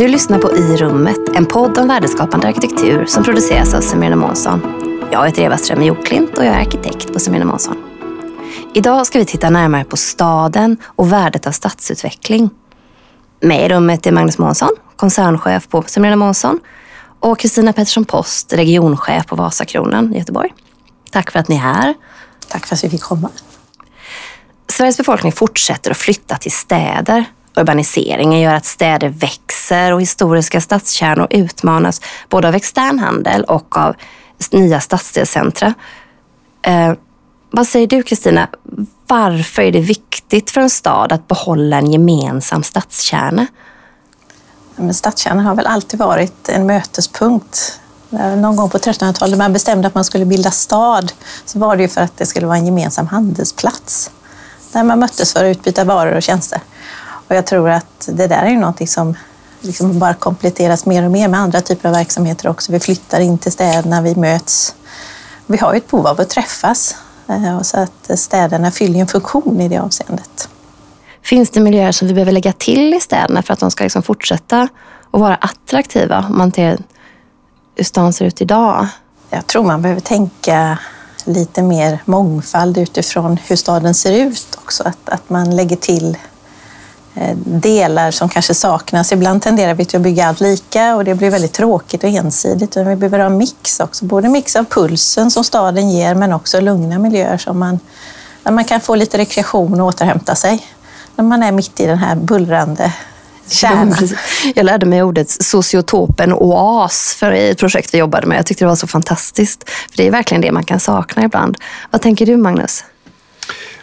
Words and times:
Du 0.00 0.08
lyssnar 0.08 0.38
på 0.38 0.56
I 0.56 0.76
rummet, 0.76 1.18
en 1.34 1.46
podd 1.46 1.78
om 1.78 1.88
värdeskapande 1.88 2.48
arkitektur 2.48 3.06
som 3.06 3.24
produceras 3.24 3.74
av 3.74 3.80
Semina 3.80 4.16
Månsson. 4.16 4.60
Jag 5.12 5.26
heter 5.26 5.42
Eva 5.42 5.56
Ström 5.56 5.82
Joklint 5.82 6.38
och 6.38 6.44
jag 6.44 6.54
är 6.54 6.60
arkitekt 6.60 7.12
på 7.12 7.18
Semina 7.18 7.44
Månsson. 7.44 7.76
Idag 8.74 9.06
ska 9.06 9.18
vi 9.18 9.24
titta 9.24 9.50
närmare 9.50 9.84
på 9.84 9.96
staden 9.96 10.76
och 10.84 11.12
värdet 11.12 11.46
av 11.46 11.52
stadsutveckling. 11.52 12.50
Med 13.40 13.66
i 13.66 13.68
rummet 13.68 14.06
är 14.06 14.12
Magnus 14.12 14.38
Månsson, 14.38 14.70
koncernchef 14.96 15.68
på 15.68 15.82
Semina 15.82 16.16
Månsson 16.16 16.60
och 17.20 17.38
Kristina 17.38 17.72
Pettersson 17.72 18.04
Post, 18.04 18.52
regionchef 18.52 19.26
på 19.26 19.36
Vasakronan 19.36 20.14
i 20.14 20.18
Göteborg. 20.18 20.54
Tack 21.10 21.30
för 21.30 21.38
att 21.38 21.48
ni 21.48 21.56
är 21.56 21.60
här. 21.60 21.94
Tack 22.48 22.66
för 22.66 22.74
att 22.74 22.84
vi 22.84 22.90
fick 22.90 23.02
komma. 23.02 23.30
Sveriges 24.68 24.96
befolkning 24.96 25.32
fortsätter 25.32 25.90
att 25.90 25.96
flytta 25.96 26.36
till 26.36 26.52
städer. 26.52 27.24
Urbaniseringen 27.56 28.40
gör 28.40 28.54
att 28.54 28.64
städer 28.64 29.08
växer 29.08 29.92
och 29.92 30.00
historiska 30.00 30.60
stadskärnor 30.60 31.26
utmanas 31.30 32.00
både 32.28 32.48
av 32.48 32.54
extern 32.54 32.98
handel 32.98 33.44
och 33.44 33.76
av 33.76 33.96
nya 34.50 34.80
stadsdelscentra. 34.80 35.74
Eh, 36.62 36.92
vad 37.50 37.66
säger 37.66 37.86
du 37.86 38.02
Kristina? 38.02 38.48
Varför 39.06 39.62
är 39.62 39.72
det 39.72 39.80
viktigt 39.80 40.50
för 40.50 40.60
en 40.60 40.70
stad 40.70 41.12
att 41.12 41.28
behålla 41.28 41.78
en 41.78 41.92
gemensam 41.92 42.62
stadskärna? 42.62 43.46
Men 44.76 44.94
stadskärnan 44.94 45.44
har 45.44 45.54
väl 45.54 45.66
alltid 45.66 45.98
varit 45.98 46.48
en 46.48 46.66
mötespunkt. 46.66 47.80
Eh, 48.12 48.36
någon 48.36 48.56
gång 48.56 48.70
på 48.70 48.78
1300-talet 48.78 49.30
när 49.30 49.44
man 49.44 49.52
bestämde 49.52 49.88
att 49.88 49.94
man 49.94 50.04
skulle 50.04 50.24
bilda 50.24 50.50
stad 50.50 51.12
så 51.44 51.58
var 51.58 51.76
det 51.76 51.82
ju 51.82 51.88
för 51.88 52.00
att 52.00 52.16
det 52.16 52.26
skulle 52.26 52.46
vara 52.46 52.56
en 52.56 52.66
gemensam 52.66 53.06
handelsplats 53.06 54.10
där 54.72 54.84
man 54.84 54.98
möttes 54.98 55.32
för 55.32 55.44
att 55.44 55.56
utbyta 55.56 55.84
varor 55.84 56.16
och 56.16 56.22
tjänster. 56.22 56.60
Och 57.30 57.36
jag 57.36 57.46
tror 57.46 57.70
att 57.70 58.08
det 58.12 58.26
där 58.26 58.42
är 58.42 58.56
någonting 58.56 58.88
som 58.88 59.14
liksom 59.60 59.98
bara 59.98 60.14
kompletteras 60.14 60.86
mer 60.86 61.04
och 61.04 61.10
mer 61.10 61.28
med 61.28 61.40
andra 61.40 61.60
typer 61.60 61.88
av 61.88 61.94
verksamheter 61.94 62.48
också. 62.48 62.72
Vi 62.72 62.80
flyttar 62.80 63.20
in 63.20 63.38
till 63.38 63.52
städerna, 63.52 64.02
vi 64.02 64.14
möts. 64.14 64.74
Vi 65.46 65.58
har 65.58 65.72
ju 65.72 65.78
ett 65.78 65.90
behov 65.90 66.06
av 66.06 66.20
att 66.20 66.28
träffas 66.28 66.96
eh, 67.28 67.62
så 67.62 67.78
att 67.78 68.18
städerna 68.18 68.70
fyller 68.70 69.00
en 69.00 69.06
funktion 69.06 69.60
i 69.60 69.68
det 69.68 69.78
avseendet. 69.78 70.48
Finns 71.22 71.50
det 71.50 71.60
miljöer 71.60 71.92
som 71.92 72.08
vi 72.08 72.14
behöver 72.14 72.32
lägga 72.32 72.52
till 72.52 72.94
i 72.94 73.00
städerna 73.00 73.42
för 73.42 73.52
att 73.52 73.60
de 73.60 73.70
ska 73.70 73.84
liksom 73.84 74.02
fortsätta 74.02 74.68
att 75.10 75.20
vara 75.20 75.34
attraktiva 75.34 76.26
om 76.28 76.38
man 76.38 76.52
ser 76.52 76.78
hur 77.74 77.84
stan 77.84 78.12
ser 78.12 78.24
ut 78.24 78.40
idag? 78.40 78.86
Jag 79.30 79.46
tror 79.46 79.64
man 79.64 79.82
behöver 79.82 80.00
tänka 80.00 80.78
lite 81.24 81.62
mer 81.62 82.02
mångfald 82.04 82.78
utifrån 82.78 83.36
hur 83.36 83.56
staden 83.56 83.94
ser 83.94 84.12
ut 84.12 84.58
också. 84.62 84.82
Att, 84.82 85.08
att 85.08 85.30
man 85.30 85.56
lägger 85.56 85.76
till 85.76 86.16
Eh, 87.14 87.36
delar 87.44 88.10
som 88.10 88.28
kanske 88.28 88.54
saknas. 88.54 89.12
Ibland 89.12 89.42
tenderar 89.42 89.74
vi 89.74 89.84
till 89.84 89.96
att 89.96 90.02
bygga 90.02 90.26
allt 90.26 90.40
lika 90.40 90.96
och 90.96 91.04
det 91.04 91.14
blir 91.14 91.30
väldigt 91.30 91.52
tråkigt 91.52 92.04
och 92.04 92.10
ensidigt. 92.10 92.76
Vi 92.76 92.96
behöver 92.96 93.18
ha 93.18 93.28
mix 93.28 93.80
också, 93.80 94.04
både 94.04 94.28
mix 94.28 94.56
av 94.56 94.64
pulsen 94.64 95.30
som 95.30 95.44
staden 95.44 95.90
ger 95.90 96.14
men 96.14 96.32
också 96.32 96.60
lugna 96.60 96.98
miljöer 96.98 97.38
som 97.38 97.58
man, 97.58 97.80
där 98.42 98.50
man 98.52 98.64
kan 98.64 98.80
få 98.80 98.94
lite 98.94 99.18
rekreation 99.18 99.80
och 99.80 99.86
återhämta 99.86 100.34
sig. 100.34 100.66
När 101.16 101.24
man 101.24 101.42
är 101.42 101.52
mitt 101.52 101.80
i 101.80 101.86
den 101.86 101.98
här 101.98 102.14
bullrande 102.14 102.92
kärnan. 103.48 104.08
Jag 104.54 104.66
lärde 104.66 104.86
mig 104.86 105.02
ordet 105.02 105.30
sociotopen 105.30 106.32
oas 106.32 107.14
för 107.18 107.32
i 107.32 107.50
ett 107.50 107.58
projekt 107.58 107.94
vi 107.94 107.98
jobbade 107.98 108.26
med. 108.26 108.38
Jag 108.38 108.46
tyckte 108.46 108.64
det 108.64 108.68
var 108.68 108.76
så 108.76 108.86
fantastiskt. 108.86 109.68
För 109.68 109.96
Det 109.96 110.06
är 110.06 110.10
verkligen 110.10 110.40
det 110.40 110.52
man 110.52 110.64
kan 110.64 110.80
sakna 110.80 111.24
ibland. 111.24 111.56
Vad 111.90 112.02
tänker 112.02 112.26
du 112.26 112.36
Magnus? 112.36 112.84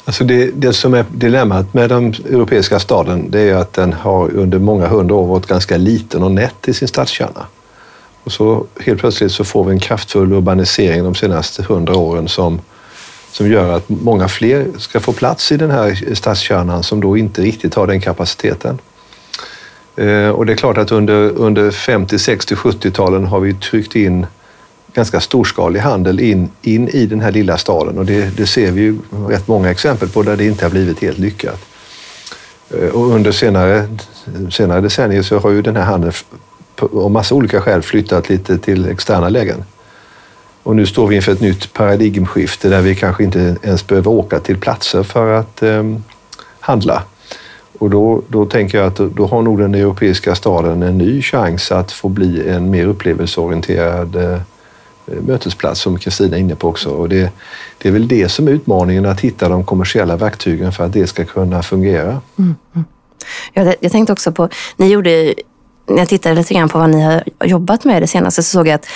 Alltså 0.08 0.24
det, 0.24 0.52
det 0.52 0.74
som 0.74 0.94
är 0.94 1.06
dilemmat 1.12 1.74
med 1.74 1.90
den 1.90 2.14
europeiska 2.14 2.80
staden 2.80 3.32
det 3.32 3.40
är 3.40 3.56
att 3.56 3.74
den 3.74 3.94
har 3.94 4.32
under 4.32 4.60
många 4.60 4.88
hundra 4.88 5.16
år 5.16 5.28
varit 5.28 5.46
ganska 5.46 5.78
liten 5.78 6.24
och 6.24 6.32
nätt 6.32 6.68
i 6.68 6.74
sin 6.74 6.88
stadskärna. 6.88 7.46
Och 8.24 8.32
så 8.32 8.66
helt 8.80 9.00
plötsligt 9.00 9.32
så 9.32 9.44
får 9.44 9.64
vi 9.64 9.72
en 9.72 9.80
kraftfull 9.80 10.34
urbanisering 10.34 11.04
de 11.04 11.16
senaste 11.16 11.64
hundra 11.64 11.96
åren 11.96 12.28
som, 12.28 12.62
som 13.32 13.52
gör 13.52 13.74
att 13.74 13.90
många 13.90 14.28
fler 14.28 14.68
ska 14.78 15.00
få 15.00 15.14
plats 15.14 15.52
i 15.52 15.58
den 15.58 15.72
här 15.72 16.14
stadskärnan 16.16 16.84
som 16.84 17.02
då 17.02 17.18
inte 17.18 17.42
riktigt 17.42 17.76
har 17.76 17.88
den 17.88 18.02
kapaciteten. 18.02 18.80
Eh, 19.96 20.30
och 20.30 20.46
det 20.46 20.54
är 20.54 20.58
klart 20.58 20.78
att 20.78 20.92
under, 20.92 21.30
under 21.30 21.72
50, 21.72 22.20
60, 22.20 22.56
70-talen 22.56 23.26
har 23.26 23.40
vi 23.40 23.54
tryckt 23.54 23.96
in 23.96 24.26
ganska 24.98 25.20
storskalig 25.20 25.80
handel 25.80 26.20
in, 26.20 26.50
in 26.62 26.88
i 26.88 27.06
den 27.06 27.22
här 27.22 27.32
lilla 27.32 27.58
staden 27.58 27.98
och 27.98 28.06
det, 28.06 28.38
det 28.38 28.48
ser 28.48 28.72
vi 28.72 28.82
ju 28.82 28.98
rätt 29.30 29.48
många 29.48 29.72
exempel 29.72 30.10
på 30.10 30.24
där 30.24 30.38
det 30.38 30.46
inte 30.46 30.66
har 30.66 30.70
blivit 30.70 31.00
helt 31.00 31.18
lyckat. 31.18 31.60
Eh, 32.70 32.90
och 32.90 33.16
under 33.16 33.32
senare, 33.32 33.88
senare 34.52 34.82
decennier 34.82 35.22
så 35.22 35.40
har 35.40 35.50
ju 35.50 35.62
den 35.62 35.76
här 35.76 35.84
handeln 35.84 36.14
av 36.80 37.12
massa 37.12 37.36
olika 37.36 37.62
skäl 37.62 37.82
flyttat 37.82 38.30
lite 38.30 38.58
till 38.58 38.90
externa 38.90 39.30
lägen. 39.30 39.64
Och 40.64 40.76
nu 40.76 40.86
står 40.86 41.08
vi 41.08 41.16
inför 41.16 41.32
ett 41.32 41.42
nytt 41.42 41.74
paradigmskifte 41.74 42.70
där 42.70 42.82
vi 42.82 42.96
kanske 42.96 43.24
inte 43.24 43.56
ens 43.64 43.88
behöver 43.88 44.12
åka 44.12 44.40
till 44.40 44.58
platser 44.58 45.04
för 45.04 45.34
att 45.34 45.64
eh, 45.64 45.84
handla. 46.60 47.04
Och 47.80 47.90
då, 47.90 48.22
då 48.28 48.46
tänker 48.46 48.78
jag 48.78 48.88
att 48.88 49.16
då 49.16 49.26
har 49.26 49.42
nog 49.42 49.60
den 49.60 49.76
europeiska 49.76 50.36
staden 50.36 50.84
en 50.84 50.98
ny 50.98 51.22
chans 51.22 51.72
att 51.72 51.92
få 51.92 52.10
bli 52.10 52.50
en 52.50 52.70
mer 52.70 52.86
upplevelseorienterad 52.86 54.16
eh, 54.16 54.40
Eh, 55.08 55.22
mötesplats 55.22 55.82
som 55.82 56.00
Kristina 56.00 56.38
är 56.38 56.42
inne 56.42 56.56
på 56.56 56.68
också. 56.68 56.90
Och 56.90 57.10
det, 57.10 57.32
det 57.78 57.88
är 57.88 57.94
väl 57.94 58.08
det 58.08 58.30
som 58.30 58.48
är 58.48 58.52
utmaningen, 58.52 59.06
att 59.06 59.20
hitta 59.20 59.50
de 59.50 59.64
kommersiella 59.64 60.16
verktygen 60.16 60.72
för 60.72 60.84
att 60.84 60.94
det 60.94 61.08
ska 61.08 61.26
kunna 61.26 61.64
fungera. 61.64 62.22
Mm. 62.38 62.56
mm. 62.76 62.86
Jag, 63.54 63.76
jag 63.80 63.92
tänkte 63.92 64.14
också 64.14 64.32
på, 64.32 64.50
ni 64.78 64.88
gjorde, 64.88 65.34
när 65.86 65.98
jag 65.98 66.10
tittade 66.10 66.36
lite 66.36 66.54
grann 66.54 66.70
på 66.70 66.80
vad 66.80 66.90
ni 66.90 67.02
har 67.02 67.24
jobbat 67.44 67.86
med 67.86 68.02
det 68.02 68.08
senaste 68.08 68.44
så 68.44 68.50
såg 68.50 68.68
jag 68.68 68.76
att 68.76 68.88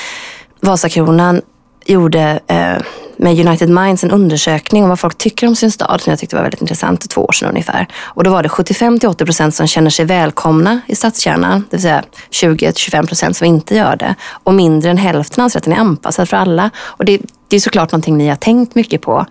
Vasakronan 0.59 1.41
gjorde 1.85 2.39
eh, 2.47 2.77
med 3.21 3.47
United 3.47 3.69
Minds 3.69 4.03
en 4.03 4.11
undersökning 4.11 4.83
om 4.83 4.89
vad 4.89 4.99
folk 4.99 5.17
tycker 5.17 5.47
om 5.47 5.55
sin 5.55 5.71
stad 5.71 6.01
som 6.01 6.11
jag 6.11 6.19
tyckte 6.19 6.35
var 6.35 6.43
väldigt 6.43 6.61
intressant, 6.61 7.09
två 7.09 7.21
år 7.21 7.31
sedan 7.31 7.49
ungefär. 7.49 7.87
Och 8.01 8.23
då 8.23 8.31
var 8.31 8.43
det 8.43 8.49
75 8.49 8.99
till 8.99 9.09
80 9.09 9.25
procent 9.25 9.55
som 9.55 9.67
känner 9.67 9.89
sig 9.89 10.05
välkomna 10.05 10.81
i 10.87 10.95
stadskärnan, 10.95 11.65
det 11.69 11.77
vill 11.77 11.81
säga 11.81 12.03
20 12.29 12.71
till 12.71 12.81
25 12.81 13.07
procent 13.07 13.37
som 13.37 13.47
inte 13.47 13.75
gör 13.75 13.95
det. 13.95 14.15
Och 14.43 14.53
mindre 14.53 14.91
än 14.91 14.97
hälften 14.97 15.43
anser 15.43 15.59
att 15.59 15.63
den 15.63 15.73
är 15.73 15.77
anpassad 15.77 16.29
för 16.29 16.37
alla. 16.37 16.69
Och 16.79 17.05
det, 17.05 17.21
det 17.47 17.55
är 17.55 17.59
såklart 17.59 17.91
någonting 17.91 18.17
ni 18.17 18.27
har 18.27 18.35
tänkt 18.35 18.75
mycket 18.75 19.01
på. 19.01 19.25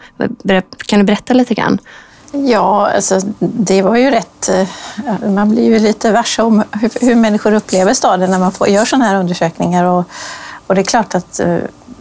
Kan 0.86 0.98
du 0.98 1.04
berätta 1.04 1.34
lite 1.34 1.54
grann? 1.54 1.78
Ja, 2.32 2.90
alltså, 2.94 3.20
det 3.38 3.82
var 3.82 3.96
ju 3.96 4.10
rätt... 4.10 4.48
Eh, 4.48 5.30
man 5.30 5.50
blir 5.50 5.64
ju 5.64 5.78
lite 5.78 6.12
varse 6.12 6.42
om 6.42 6.62
hur, 6.80 7.06
hur 7.06 7.14
människor 7.14 7.52
upplever 7.52 7.94
staden 7.94 8.30
när 8.30 8.38
man 8.38 8.52
får, 8.52 8.68
gör 8.68 8.84
sådana 8.84 9.04
här 9.04 9.14
undersökningar. 9.14 9.84
Och, 9.84 10.04
och 10.66 10.74
det 10.74 10.80
är 10.80 10.84
klart 10.84 11.14
att 11.14 11.40
eh, 11.40 11.56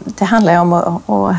det 0.05 0.25
handlar 0.25 0.53
ju 0.53 0.59
om 0.59 0.73
att, 0.73 1.09
att 1.09 1.35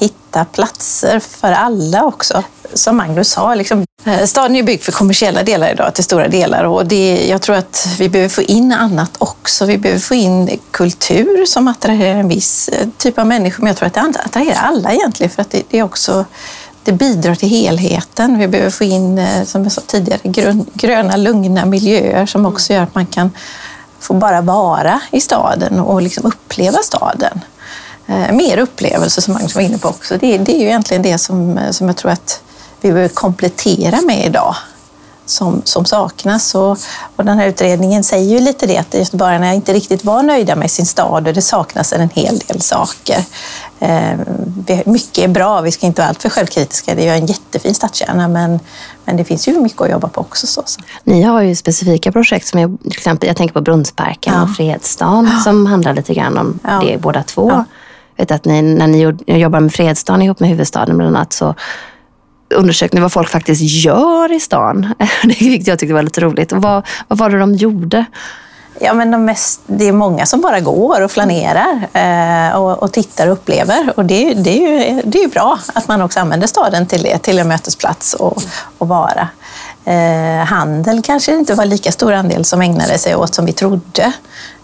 hitta 0.00 0.44
platser 0.44 1.20
för 1.20 1.52
alla 1.52 2.04
också. 2.04 2.42
Som 2.74 2.96
Magnus 2.96 3.28
sa, 3.28 3.54
liksom, 3.54 3.84
eh, 4.04 4.24
staden 4.26 4.56
är 4.56 4.62
byggd 4.62 4.82
för 4.82 4.92
kommersiella 4.92 5.42
delar 5.42 5.72
idag 5.72 5.94
till 5.94 6.04
stora 6.04 6.28
delar 6.28 6.64
och 6.64 6.86
det, 6.86 7.26
jag 7.28 7.42
tror 7.42 7.56
att 7.56 7.88
vi 7.98 8.08
behöver 8.08 8.28
få 8.28 8.42
in 8.42 8.72
annat 8.72 9.16
också. 9.18 9.66
Vi 9.66 9.78
behöver 9.78 10.00
få 10.00 10.14
in 10.14 10.58
kultur 10.70 11.44
som 11.46 11.68
attraherar 11.68 12.20
en 12.20 12.28
viss 12.28 12.68
eh, 12.68 12.88
typ 12.98 13.18
av 13.18 13.26
människor, 13.26 13.62
men 13.62 13.66
jag 13.66 13.76
tror 13.76 13.86
att 13.86 13.94
det 13.94 14.20
attraherar 14.24 14.60
alla 14.62 14.92
egentligen 14.92 15.30
för 15.30 15.42
att 15.42 15.50
det, 15.50 15.62
det 15.70 15.78
är 15.78 15.82
också 15.82 16.24
det 16.84 16.92
bidrar 16.92 17.34
till 17.34 17.48
helheten. 17.48 18.38
Vi 18.38 18.48
behöver 18.48 18.70
få 18.70 18.84
in, 18.84 19.18
eh, 19.18 19.44
som 19.44 19.62
jag 19.62 19.72
sa 19.72 19.80
tidigare, 19.86 20.64
gröna, 20.72 21.16
lugna 21.16 21.64
miljöer 21.66 22.26
som 22.26 22.46
också 22.46 22.72
gör 22.72 22.82
att 22.82 22.94
man 22.94 23.06
kan 23.06 23.30
få 24.00 24.14
bara 24.14 24.40
vara 24.40 25.00
i 25.10 25.20
staden 25.20 25.80
och 25.80 26.02
liksom 26.02 26.26
uppleva 26.26 26.78
staden. 26.78 27.40
Eh, 28.10 28.32
mer 28.32 28.58
upplevelser 28.58 29.22
som 29.22 29.34
Magnus 29.34 29.54
var 29.54 29.62
inne 29.62 29.78
på 29.78 29.88
också. 29.88 30.16
Det, 30.20 30.38
det, 30.38 30.52
är 30.52 30.60
ju 30.60 30.66
egentligen 30.66 31.02
det 31.02 31.18
som, 31.18 31.58
eh, 31.58 31.70
som 31.70 31.86
jag 31.86 31.96
tror 31.96 32.10
att 32.10 32.42
vi 32.80 32.92
behöver 32.92 33.08
komplettera 33.08 34.00
med 34.00 34.26
idag. 34.26 34.54
Som, 35.26 35.62
som 35.64 35.84
saknas. 35.84 36.54
Och, 36.54 36.78
och 37.16 37.24
den 37.24 37.38
här 37.38 37.46
utredningen 37.46 38.04
säger 38.04 38.38
ju 38.38 38.40
lite 38.40 38.66
det, 38.66 38.78
att 38.78 38.94
göteborgarna 38.94 39.54
inte 39.54 39.72
riktigt 39.72 40.04
var 40.04 40.22
nöjda 40.22 40.56
med 40.56 40.70
sin 40.70 40.86
stad 40.86 41.28
och 41.28 41.34
det 41.34 41.42
saknas 41.42 41.92
en 41.92 42.10
hel 42.14 42.38
del 42.38 42.60
saker. 42.60 43.24
Eh, 43.78 44.82
mycket 44.84 45.24
är 45.24 45.28
bra, 45.28 45.60
vi 45.60 45.72
ska 45.72 45.86
inte 45.86 46.00
vara 46.00 46.08
alltför 46.08 46.28
självkritiska. 46.28 46.94
Det 46.94 47.08
är 47.08 47.14
en 47.14 47.26
jättefin 47.26 47.74
stadskärna, 47.74 48.28
men, 48.28 48.60
men 49.04 49.16
det 49.16 49.24
finns 49.24 49.48
ju 49.48 49.60
mycket 49.60 49.80
att 49.80 49.90
jobba 49.90 50.08
på 50.08 50.20
också. 50.20 50.46
Så. 50.46 50.62
Ni 51.04 51.22
har 51.22 51.40
ju 51.42 51.56
specifika 51.56 52.12
projekt, 52.12 52.46
som 52.46 52.58
är, 52.58 52.78
till 52.82 52.92
exempel, 52.92 53.26
jag 53.26 53.36
tänker 53.36 53.54
på 53.54 53.60
Brunnsparken 53.60 54.34
ja. 54.34 54.42
och 54.42 54.56
Fredsstaden, 54.56 55.30
ja. 55.32 55.40
som 55.40 55.66
handlar 55.66 55.94
lite 55.94 56.14
grann 56.14 56.38
om 56.38 56.58
ja. 56.64 56.82
det 56.84 56.98
båda 56.98 57.22
två. 57.22 57.50
Ja 57.50 57.64
vet 58.20 58.30
att 58.30 58.44
ni, 58.44 58.62
när 58.62 58.86
ni 58.86 59.16
jobbar 59.40 59.60
med 59.60 59.72
Fredsdagen 59.72 60.22
ihop 60.22 60.40
med 60.40 60.48
huvudstaden 60.48 60.96
bland 60.96 61.16
annat 61.16 61.32
så 61.32 61.54
undersökte 62.54 62.96
ni 62.96 63.00
vad 63.00 63.12
folk 63.12 63.28
faktiskt 63.28 63.62
gör 63.62 64.32
i 64.32 64.40
stan. 64.40 64.94
Det 65.24 65.40
jag 65.40 65.78
tyckte 65.78 65.94
var 65.94 66.02
lite 66.02 66.20
roligt. 66.20 66.52
Och 66.52 66.62
vad, 66.62 66.86
vad 67.08 67.18
var 67.18 67.30
det 67.30 67.38
de 67.38 67.54
gjorde? 67.54 68.04
Ja, 68.82 68.94
men 68.94 69.10
de 69.10 69.24
mest, 69.24 69.60
det 69.66 69.88
är 69.88 69.92
många 69.92 70.26
som 70.26 70.40
bara 70.40 70.60
går 70.60 71.00
och 71.00 71.10
flanerar 71.10 71.88
eh, 71.92 72.56
och, 72.56 72.82
och, 72.82 72.92
tittar 72.92 73.26
och 73.26 73.32
upplever. 73.32 73.92
Och 73.96 74.04
det, 74.04 74.34
det, 74.34 74.50
är 74.50 74.90
ju, 74.94 75.02
det 75.04 75.18
är 75.18 75.22
ju 75.22 75.28
bra 75.28 75.58
att 75.74 75.88
man 75.88 76.02
också 76.02 76.20
använder 76.20 76.46
staden 76.46 76.86
till 76.86 77.02
det, 77.02 77.18
till 77.18 77.38
en 77.38 77.48
mötesplats 77.48 78.14
och, 78.14 78.42
och 78.78 78.88
vara. 78.88 79.28
Eh, 79.84 80.44
handel 80.46 81.02
kanske 81.02 81.34
inte 81.34 81.54
var 81.54 81.64
lika 81.64 81.92
stor 81.92 82.12
andel 82.12 82.44
som 82.44 82.62
ägnade 82.62 82.98
sig 82.98 83.16
åt 83.16 83.34
som 83.34 83.46
vi 83.46 83.52
trodde. 83.52 84.12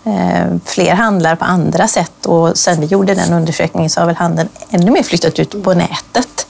Eh, 0.06 0.56
fler 0.64 0.94
handlar 0.94 1.36
på 1.36 1.44
andra 1.44 1.88
sätt 1.88 2.26
och 2.26 2.58
sen 2.58 2.80
vi 2.80 2.86
gjorde 2.86 3.14
den 3.14 3.32
undersökningen 3.32 3.90
så 3.90 4.00
har 4.00 4.06
väl 4.06 4.16
handeln 4.16 4.48
ännu 4.70 4.90
mer 4.90 5.02
flyttat 5.02 5.38
ut 5.38 5.64
på 5.64 5.74
nätet. 5.74 6.46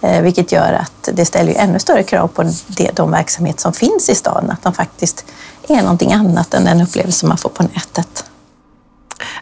Eh, 0.00 0.22
vilket 0.22 0.52
gör 0.52 0.72
att 0.72 1.08
det 1.12 1.24
ställer 1.24 1.54
ännu 1.54 1.78
större 1.78 2.02
krav 2.02 2.28
på 2.28 2.42
det, 2.66 2.90
de 2.96 3.10
verksamheter 3.10 3.60
som 3.60 3.72
finns 3.72 4.08
i 4.08 4.14
staden, 4.14 4.50
att 4.50 4.62
de 4.62 4.72
faktiskt 4.72 5.24
är 5.68 5.82
någonting 5.82 6.12
annat 6.12 6.54
än 6.54 6.64
den 6.64 6.80
upplevelse 6.80 7.26
man 7.26 7.38
får 7.38 7.48
på 7.48 7.62
nätet. 7.62 8.24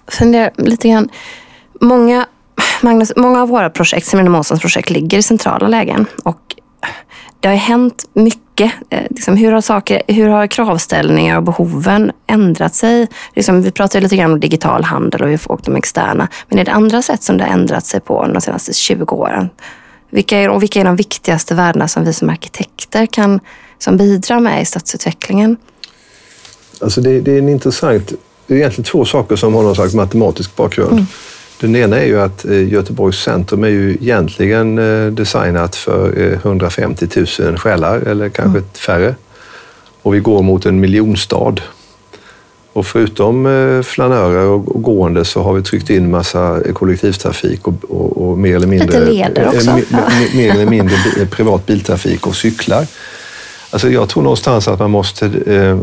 Jag 0.05 0.15
funderar 0.15 0.53
lite 0.57 0.89
grann. 0.89 1.09
Många, 1.81 2.27
Magnus, 2.81 3.13
många 3.17 3.43
av 3.43 3.49
våra 3.49 3.71
projekt, 3.71 4.07
Seminum 4.07 4.43
projekt, 4.43 4.91
ligger 4.91 5.19
i 5.19 5.23
centrala 5.23 5.69
lägen. 5.69 6.07
Och 6.25 6.57
det 7.41 7.49
har 7.49 7.57
hänt 7.57 8.05
mycket. 8.13 8.73
Eh, 8.91 9.03
liksom, 9.11 9.37
hur, 9.37 9.53
har 9.53 9.61
saker, 9.61 10.03
hur 10.09 10.29
har 10.29 10.47
kravställningar 10.47 11.37
och 11.37 11.43
behoven 11.43 12.13
ändrat 12.27 12.75
sig? 12.75 13.09
Liksom, 13.35 13.63
vi 13.63 13.71
pratade 13.71 14.03
lite 14.03 14.17
grann 14.17 14.33
om 14.33 14.41
digital 14.41 14.85
handel 14.85 15.23
och, 15.23 15.51
och 15.51 15.61
de 15.65 15.77
externa. 15.77 16.29
Men 16.49 16.59
är 16.59 16.65
det 16.65 16.73
andra 16.73 17.03
sätt 17.03 17.23
som 17.23 17.39
det 17.39 17.45
har 17.45 17.51
ändrat 17.51 17.87
sig 17.87 18.01
på 18.01 18.27
de 18.27 18.41
senaste 18.41 18.73
20 18.73 19.15
åren? 19.15 19.49
Vilka 20.11 20.39
är, 20.39 20.49
och 20.49 20.63
vilka 20.63 20.81
är 20.81 20.85
de 20.85 20.97
viktigaste 20.97 21.55
värdena 21.55 21.89
som 21.89 22.05
vi 22.05 22.13
som 22.13 22.31
arkitekter 22.31 23.07
kan 23.07 23.41
som 23.79 23.97
bidra 23.97 24.41
med 24.41 24.63
i 24.63 24.65
stadsutvecklingen? 24.65 25.57
Alltså 26.81 27.01
det, 27.01 27.21
det 27.21 27.33
är 27.33 27.39
en 27.39 27.49
intressant... 27.49 28.13
Det 28.47 28.55
är 28.55 28.59
egentligen 28.59 28.85
två 28.85 29.05
saker 29.05 29.37
som 29.37 29.55
har 29.55 29.63
någon 29.63 29.75
slags 29.75 29.95
matematisk 29.95 30.57
bakgrund. 30.57 30.93
Mm. 30.93 31.07
Den 31.65 31.77
ena 31.77 31.97
är 31.99 32.07
ju 32.07 32.21
att 32.21 32.45
eh, 32.45 32.69
Göteborgs 32.69 33.19
centrum 33.19 33.65
är 33.65 33.69
ju 33.69 33.93
egentligen 33.93 34.79
eh, 34.79 35.13
designat 35.13 35.77
för 35.77 36.33
150 36.33 37.09
eh, 37.17 37.47
000 37.47 37.59
själar 37.59 38.01
eller 38.01 38.29
kanske 38.29 38.59
mm. 38.59 38.71
färre. 38.75 39.15
Och 40.03 40.15
vi 40.15 40.19
går 40.19 40.43
mot 40.43 40.67
en 40.67 40.81
miljonstad. 40.81 41.55
Och 42.73 42.87
förutom 42.87 43.83
flanörer 43.87 44.47
och 44.47 44.83
gående 44.83 45.25
så 45.25 45.43
har 45.43 45.55
vi 45.55 45.63
tryckt 45.63 45.91
in 45.91 46.11
massa 46.11 46.61
kollektivtrafik 46.73 47.69
och, 47.69 47.75
och, 47.89 48.29
och 48.29 48.39
mer 48.39 48.57
eller 48.57 48.67
mindre. 48.67 49.01
Mer, 49.01 50.37
mer 50.37 50.51
eller 50.51 50.67
mindre 50.67 50.97
privat 51.31 51.67
biltrafik 51.67 52.27
och 52.27 52.37
cyklar. 52.37 52.87
Alltså 53.71 53.91
jag 53.91 54.09
tror 54.09 54.23
någonstans 54.23 54.69
att 54.69 54.79
man 54.79 54.91
måste 54.91 55.31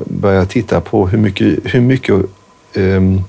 börja 0.06 0.46
titta 0.46 0.82
på 0.82 1.08
hur 1.08 1.18
mycket, 1.18 1.60
hur 1.64 1.82
mycket 1.82 2.16
um, 2.76 3.24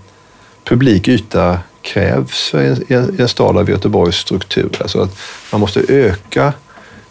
publik 0.64 1.08
yta 1.08 1.58
krävs 1.82 2.49
för 2.49 2.76
en, 2.88 3.20
en 3.20 3.29
stad 3.29 3.56
av 3.56 3.70
Göteborgs 3.70 4.17
struktur. 4.17 4.70
Alltså 4.81 5.00
att 5.00 5.19
man 5.52 5.61
måste 5.61 5.81
öka 5.88 6.52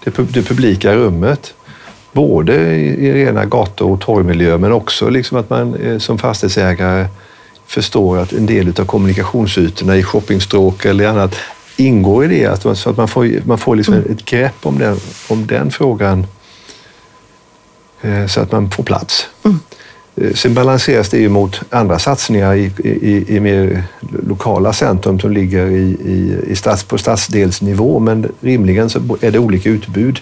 det, 0.03 0.17
det 0.17 0.41
publika 0.41 0.95
rummet. 0.95 1.53
Både 2.11 2.75
i, 2.75 3.07
i 3.07 3.13
rena 3.13 3.45
gator 3.45 3.91
och 3.91 4.01
torgmiljö 4.01 4.57
men 4.57 4.71
också 4.71 5.09
liksom 5.09 5.37
att 5.37 5.49
man 5.49 5.75
eh, 5.75 5.97
som 5.97 6.17
fastighetsägare 6.17 7.07
förstår 7.65 8.17
att 8.17 8.33
en 8.33 8.45
del 8.45 8.73
av 8.79 8.85
kommunikationsytorna 8.85 9.97
i 9.97 10.03
shoppingstråk 10.03 10.85
eller 10.85 11.07
annat 11.07 11.35
ingår 11.77 12.25
i 12.25 12.27
det. 12.27 12.45
Att 12.45 12.77
så 12.77 12.89
att 12.89 12.97
man 12.97 13.07
får, 13.07 13.45
man 13.45 13.57
får 13.57 13.75
liksom 13.75 13.93
mm. 13.93 14.11
ett 14.11 14.25
grepp 14.25 14.65
om 14.65 14.79
den, 14.79 14.99
om 15.27 15.47
den 15.47 15.71
frågan 15.71 16.27
eh, 18.01 18.27
så 18.27 18.41
att 18.41 18.51
man 18.51 18.71
får 18.71 18.83
plats. 18.83 19.27
Mm. 19.43 19.59
Eh, 20.15 20.33
sen 20.33 20.53
balanseras 20.53 21.09
det 21.09 21.17
ju 21.17 21.29
mot 21.29 21.61
andra 21.69 21.99
satsningar 21.99 22.55
i, 22.55 22.71
i, 22.83 23.35
i 23.35 23.39
mer 23.39 23.83
lokala 24.27 24.73
centrum 24.73 25.19
som 25.19 25.31
ligger 25.31 25.67
i, 25.67 25.97
i, 26.05 26.35
i 26.47 26.55
stads, 26.55 26.83
på 26.83 26.97
stadsdelsnivå, 26.97 27.99
men 27.99 28.31
rimligen 28.41 28.89
så 28.89 28.99
är 29.21 29.31
det 29.31 29.39
olika 29.39 29.69
utbud 29.69 30.19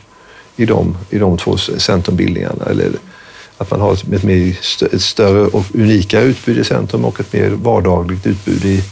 i 0.55 0.65
de, 0.65 0.97
i 1.09 1.17
de 1.17 1.37
två 1.37 1.57
centrumbildningarna. 1.57 2.65
Eller 2.69 2.91
att 3.57 3.71
man 3.71 3.81
har 3.81 3.93
ett, 3.93 4.23
mer, 4.23 4.57
ett 4.93 5.01
större 5.01 5.47
och 5.47 5.65
unika 5.73 6.21
utbud 6.21 6.57
i 6.57 6.63
centrum 6.63 7.05
och 7.05 7.19
ett 7.19 7.33
mer 7.33 7.49
vardagligt 7.49 8.27
utbud 8.27 8.65
i, 8.65 8.83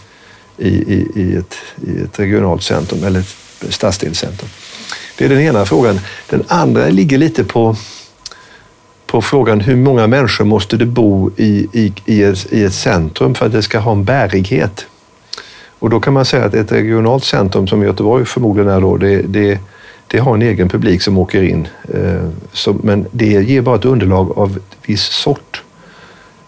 i, 0.58 0.70
i, 0.70 1.08
i, 1.16 1.36
ett, 1.36 1.56
i 1.88 2.02
ett 2.02 2.20
regionalt 2.20 2.64
centrum 2.64 3.04
eller 3.04 3.20
ett 3.20 3.74
stadsdelscentrum. 3.74 4.50
Det 5.18 5.26
är 5.26 5.30
den 5.30 5.40
ena 5.40 5.66
frågan. 5.66 6.00
Den 6.30 6.44
andra 6.48 6.90
ligger 6.90 7.18
lite 7.18 7.44
på 7.44 7.76
på 9.08 9.22
frågan 9.22 9.60
hur 9.60 9.76
många 9.76 10.08
människor 10.08 10.46
måste 10.46 10.78
det 10.78 10.86
bo 10.86 11.32
i, 11.36 11.68
i, 11.74 11.94
i, 12.06 12.24
ett, 12.24 12.54
i 12.54 12.64
ett 12.64 12.74
centrum 12.74 13.36
för 13.36 13.46
att 13.46 13.52
det 13.52 13.62
ska 13.62 13.80
ha 13.80 13.92
en 13.92 14.04
bärighet? 14.04 14.86
Och 15.80 15.90
då 15.90 16.00
kan 16.00 16.14
man 16.14 16.26
säga 16.26 16.46
att 16.46 16.54
ett 16.54 16.72
regionalt 16.72 17.24
centrum 17.24 17.68
som 17.68 17.84
Göteborg 17.84 18.26
förmodligen 18.26 18.70
är 18.70 18.82
då, 18.82 18.98
det, 18.98 19.22
det, 19.22 19.60
det 20.08 20.20
har 20.20 20.36
en 20.36 20.42
egen 20.42 20.70
publik 20.70 21.02
som 21.02 21.18
åker 21.18 21.44
in. 21.44 21.68
Eh, 21.94 22.30
så, 22.52 22.76
men 22.84 23.06
det 23.12 23.26
ger 23.26 23.62
bara 23.62 23.76
ett 23.76 23.86
underlag 23.86 24.38
av 24.38 24.60
viss 24.86 25.04
sort. 25.04 25.64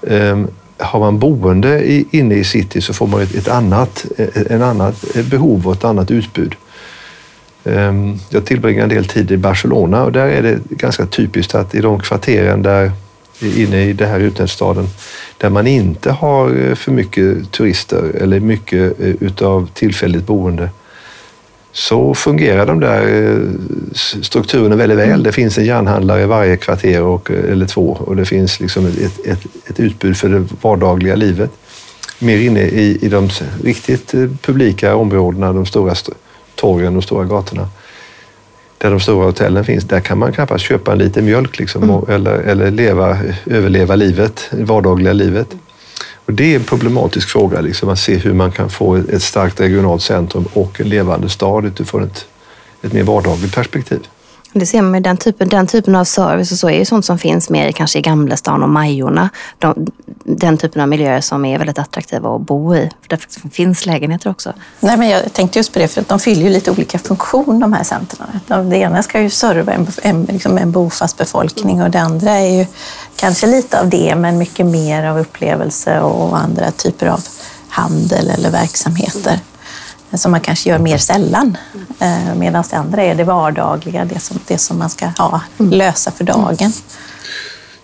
Eh, 0.02 0.40
har 0.78 1.00
man 1.00 1.20
boende 1.20 1.84
i, 1.86 2.06
inne 2.12 2.36
i 2.36 2.44
city 2.44 2.82
så 2.82 2.94
får 2.94 3.08
man 3.08 3.22
ett, 3.22 3.36
ett 3.36 3.48
annat, 3.48 4.06
eh, 4.18 4.28
en 4.50 4.62
annat 4.62 5.16
eh, 5.16 5.26
behov 5.26 5.68
och 5.68 5.74
ett 5.74 5.84
annat 5.84 6.12
utbud. 6.12 6.56
Ehm, 7.64 8.20
jag 8.30 8.46
tillbringar 8.46 8.84
en 8.84 8.90
del 8.90 9.06
tid 9.06 9.32
i 9.32 9.38
Barcelona 9.38 10.04
och 10.04 10.12
där 10.12 10.28
är 10.28 10.42
det 10.42 10.60
ganska 10.70 11.06
typiskt 11.06 11.56
att 11.56 11.76
i 11.76 11.82
de 11.82 12.00
kvarteren 12.00 12.62
där 12.62 12.92
inne 13.42 13.86
i 13.86 13.94
den 13.94 14.10
här 14.10 14.20
utlandsstaden 14.20 14.88
där 15.38 15.50
man 15.50 15.68
inte 15.68 16.12
har 16.12 16.70
eh, 16.70 16.76
för 16.76 16.92
mycket 16.92 17.52
turister 17.52 18.12
eller 18.22 18.40
mycket 18.40 19.00
eh, 19.00 19.10
utav 19.20 19.70
tillfälligt 19.74 20.26
boende 20.26 20.70
så 21.72 22.14
fungerar 22.14 22.66
de 22.66 22.80
där 22.80 23.32
eh, 23.32 23.38
strukturerna 24.22 24.76
väldigt 24.76 24.98
väl. 24.98 25.10
Mm. 25.10 25.24
Det 25.24 25.32
finns 25.32 25.58
en 25.58 25.66
järnhandlare 25.66 26.22
i 26.22 26.26
varje 26.26 26.58
kvarter 26.58 27.02
och, 27.02 27.32
eller 27.32 27.66
två 27.66 27.98
och 28.00 28.16
det 28.16 28.26
finns 28.26 28.60
liksom 28.60 28.86
ett, 28.86 29.26
ett, 29.26 29.46
ett 29.68 29.80
utbud 29.80 30.18
för 30.18 30.30
det 30.30 30.46
vardagliga 30.62 31.16
livet. 31.16 31.52
Mer 32.20 32.38
inne 32.38 32.62
i, 32.62 32.98
i 33.02 33.10
de 33.10 33.30
riktigt 33.64 34.12
publika 34.42 34.96
områdena, 34.96 35.54
de 35.54 35.66
stora 35.66 35.96
torgen 36.60 36.98
och 36.98 37.04
stora 37.04 37.26
gatorna 37.26 37.68
där 38.80 38.92
de 38.92 39.00
stora 39.00 39.26
hotellen 39.26 39.66
finns, 39.66 39.84
där 39.84 40.00
kan 40.00 40.18
man 40.18 40.34
knappast 40.34 40.66
köpa 40.66 40.92
en 40.92 40.98
liten 40.98 41.26
mjölk 41.26 41.60
liksom, 41.60 41.84
mm. 41.84 42.02
eller, 42.08 42.34
eller 42.34 42.72
leva, 42.72 43.18
överleva 43.46 43.96
livet, 43.96 44.48
det 44.52 44.64
vardagliga 44.64 45.14
livet. 45.14 45.56
Och 46.26 46.34
det 46.34 46.52
är 46.52 46.56
en 46.56 46.64
problematisk 46.64 47.30
fråga, 47.30 47.62
liksom, 47.62 47.90
att 47.90 48.00
se 48.00 48.16
hur 48.16 48.34
man 48.34 48.52
kan 48.52 48.70
få 48.70 48.96
ett 48.96 49.24
starkt 49.24 49.60
regionalt 49.60 50.02
centrum 50.02 50.46
och 50.54 50.82
en 50.82 50.90
levande 50.90 51.30
stad 51.30 51.66
utifrån 51.66 52.04
ett, 52.04 52.26
ett 52.82 52.94
mer 52.94 53.04
vardagligt 53.04 53.56
perspektiv. 53.56 54.00
Det 54.54 54.66
ser 54.66 54.82
man 54.82 55.02
den 55.02 55.18
typen, 55.18 55.50
den 55.50 55.68
typen 55.68 55.96
av 55.96 56.04
service 56.04 56.52
och 56.52 56.58
så 56.58 56.70
är 56.70 56.80
ju 56.80 56.86
sånt 56.86 57.06
som 57.06 57.20
finns 57.20 57.50
mer 57.50 57.72
kanske 57.72 58.00
i 58.00 58.02
Gamlestan 58.02 58.64
och 58.64 58.70
Majorna. 58.70 59.30
De, 59.60 59.88
den 60.24 60.58
typen 60.58 60.82
av 60.82 60.88
miljöer 60.88 61.22
som 61.22 61.46
är 61.46 61.58
väldigt 61.58 61.80
attraktiva 61.80 62.36
att 62.36 62.42
bo 62.42 62.76
i. 62.76 62.90
För 63.02 63.10
det 63.10 63.52
finns 63.52 63.86
lägenheter 63.86 64.30
också. 64.30 64.54
Nej, 64.80 64.98
men 64.98 65.10
jag 65.10 65.34
tänkte 65.34 65.60
just 65.60 65.74
på 65.74 65.80
det, 65.80 65.88
för 65.88 66.02
att 66.02 66.08
de 66.08 66.20
fyller 66.20 66.44
ju 66.44 66.50
lite 66.50 66.72
olika 66.72 67.00
funktion 67.00 67.60
de 67.60 67.74
här 67.74 67.84
centren. 67.84 68.70
Det 68.70 68.78
ena 68.78 69.04
ska 69.04 69.22
ju 69.22 69.30
serva 69.30 69.74
en, 69.74 69.88
en, 70.02 70.24
liksom 70.24 70.58
en 70.58 70.72
bofast 70.72 71.18
befolkning 71.18 71.82
och 71.84 71.92
det 71.92 72.00
andra 72.00 72.32
är 72.32 72.60
ju 72.60 72.66
kanske 73.16 73.48
lite 73.48 73.80
av 73.80 73.90
det, 73.90 74.16
men 74.16 74.38
mycket 74.38 74.66
mer 74.66 75.04
av 75.04 75.20
upplevelse 75.20 76.00
och 76.00 76.40
andra 76.40 76.72
typer 76.72 77.08
av 77.08 77.22
handel 77.70 78.30
eller 78.30 78.52
verksamheter 78.52 79.40
som 80.14 80.32
man 80.32 80.42
kanske 80.42 80.70
gör 80.70 80.80
mer 80.80 80.98
sällan. 80.98 81.58
Eh, 82.00 82.36
Medan 82.36 82.64
det 82.70 82.78
andra 82.78 83.04
är 83.04 83.16
det 83.16 83.24
vardagliga, 83.24 84.06
det 84.06 84.20
som, 84.20 84.40
det 84.48 84.58
som 84.58 84.80
man 84.80 84.90
ska 84.90 85.12
ja, 85.18 85.42
lösa 85.58 86.12
för 86.12 86.24
dagen. 86.24 86.72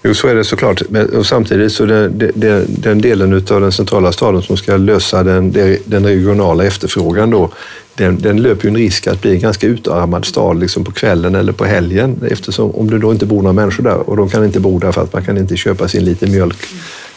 Jo, 0.04 0.14
så 0.14 0.28
är 0.28 0.36
det 0.36 0.44
såklart. 0.44 0.82
Och 1.18 1.26
samtidigt 1.26 1.72
så 1.72 1.86
det, 1.86 2.10
det, 2.10 2.66
den 2.68 3.02
delen 3.02 3.34
av 3.34 3.62
den 3.62 3.72
centrala 3.72 4.12
staden 4.12 4.42
som 4.42 4.58
ska 4.58 4.78
lösa 4.78 5.24
den, 5.24 5.52
den 5.86 6.06
regionala 6.06 6.64
efterfrågan 6.64 7.30
då, 7.30 7.50
den, 7.96 8.22
den, 8.22 8.42
löper 8.42 8.64
ju 8.64 8.70
en 8.70 8.78
risk 8.78 9.08
att 9.08 9.22
bli 9.22 9.32
en 9.32 9.40
ganska 9.40 9.68
utarmad 9.68 10.26
stad 10.26 10.60
liksom 10.60 10.84
på 10.84 10.92
kvällen 10.92 11.36
eller 11.36 11.54
på 11.54 11.66
helgen 11.66 12.20
eftersom 12.32 12.76
om 12.76 12.90
det 12.90 13.00
då 13.00 13.12
inte 13.12 13.26
bor 13.26 13.42
några 13.42 13.54
människor 13.54 13.84
där 13.84 14.10
och 14.10 14.18
de 14.18 14.30
kan 14.30 14.46
inte 14.46 14.60
bo 14.60 14.80
där 14.80 14.92
för 14.92 15.04
att 15.04 15.14
man 15.14 15.26
kan 15.26 15.38
inte 15.38 15.58
köpa 15.58 15.88
sin 15.88 16.06
liten 16.06 16.32
mjölk 16.32 16.58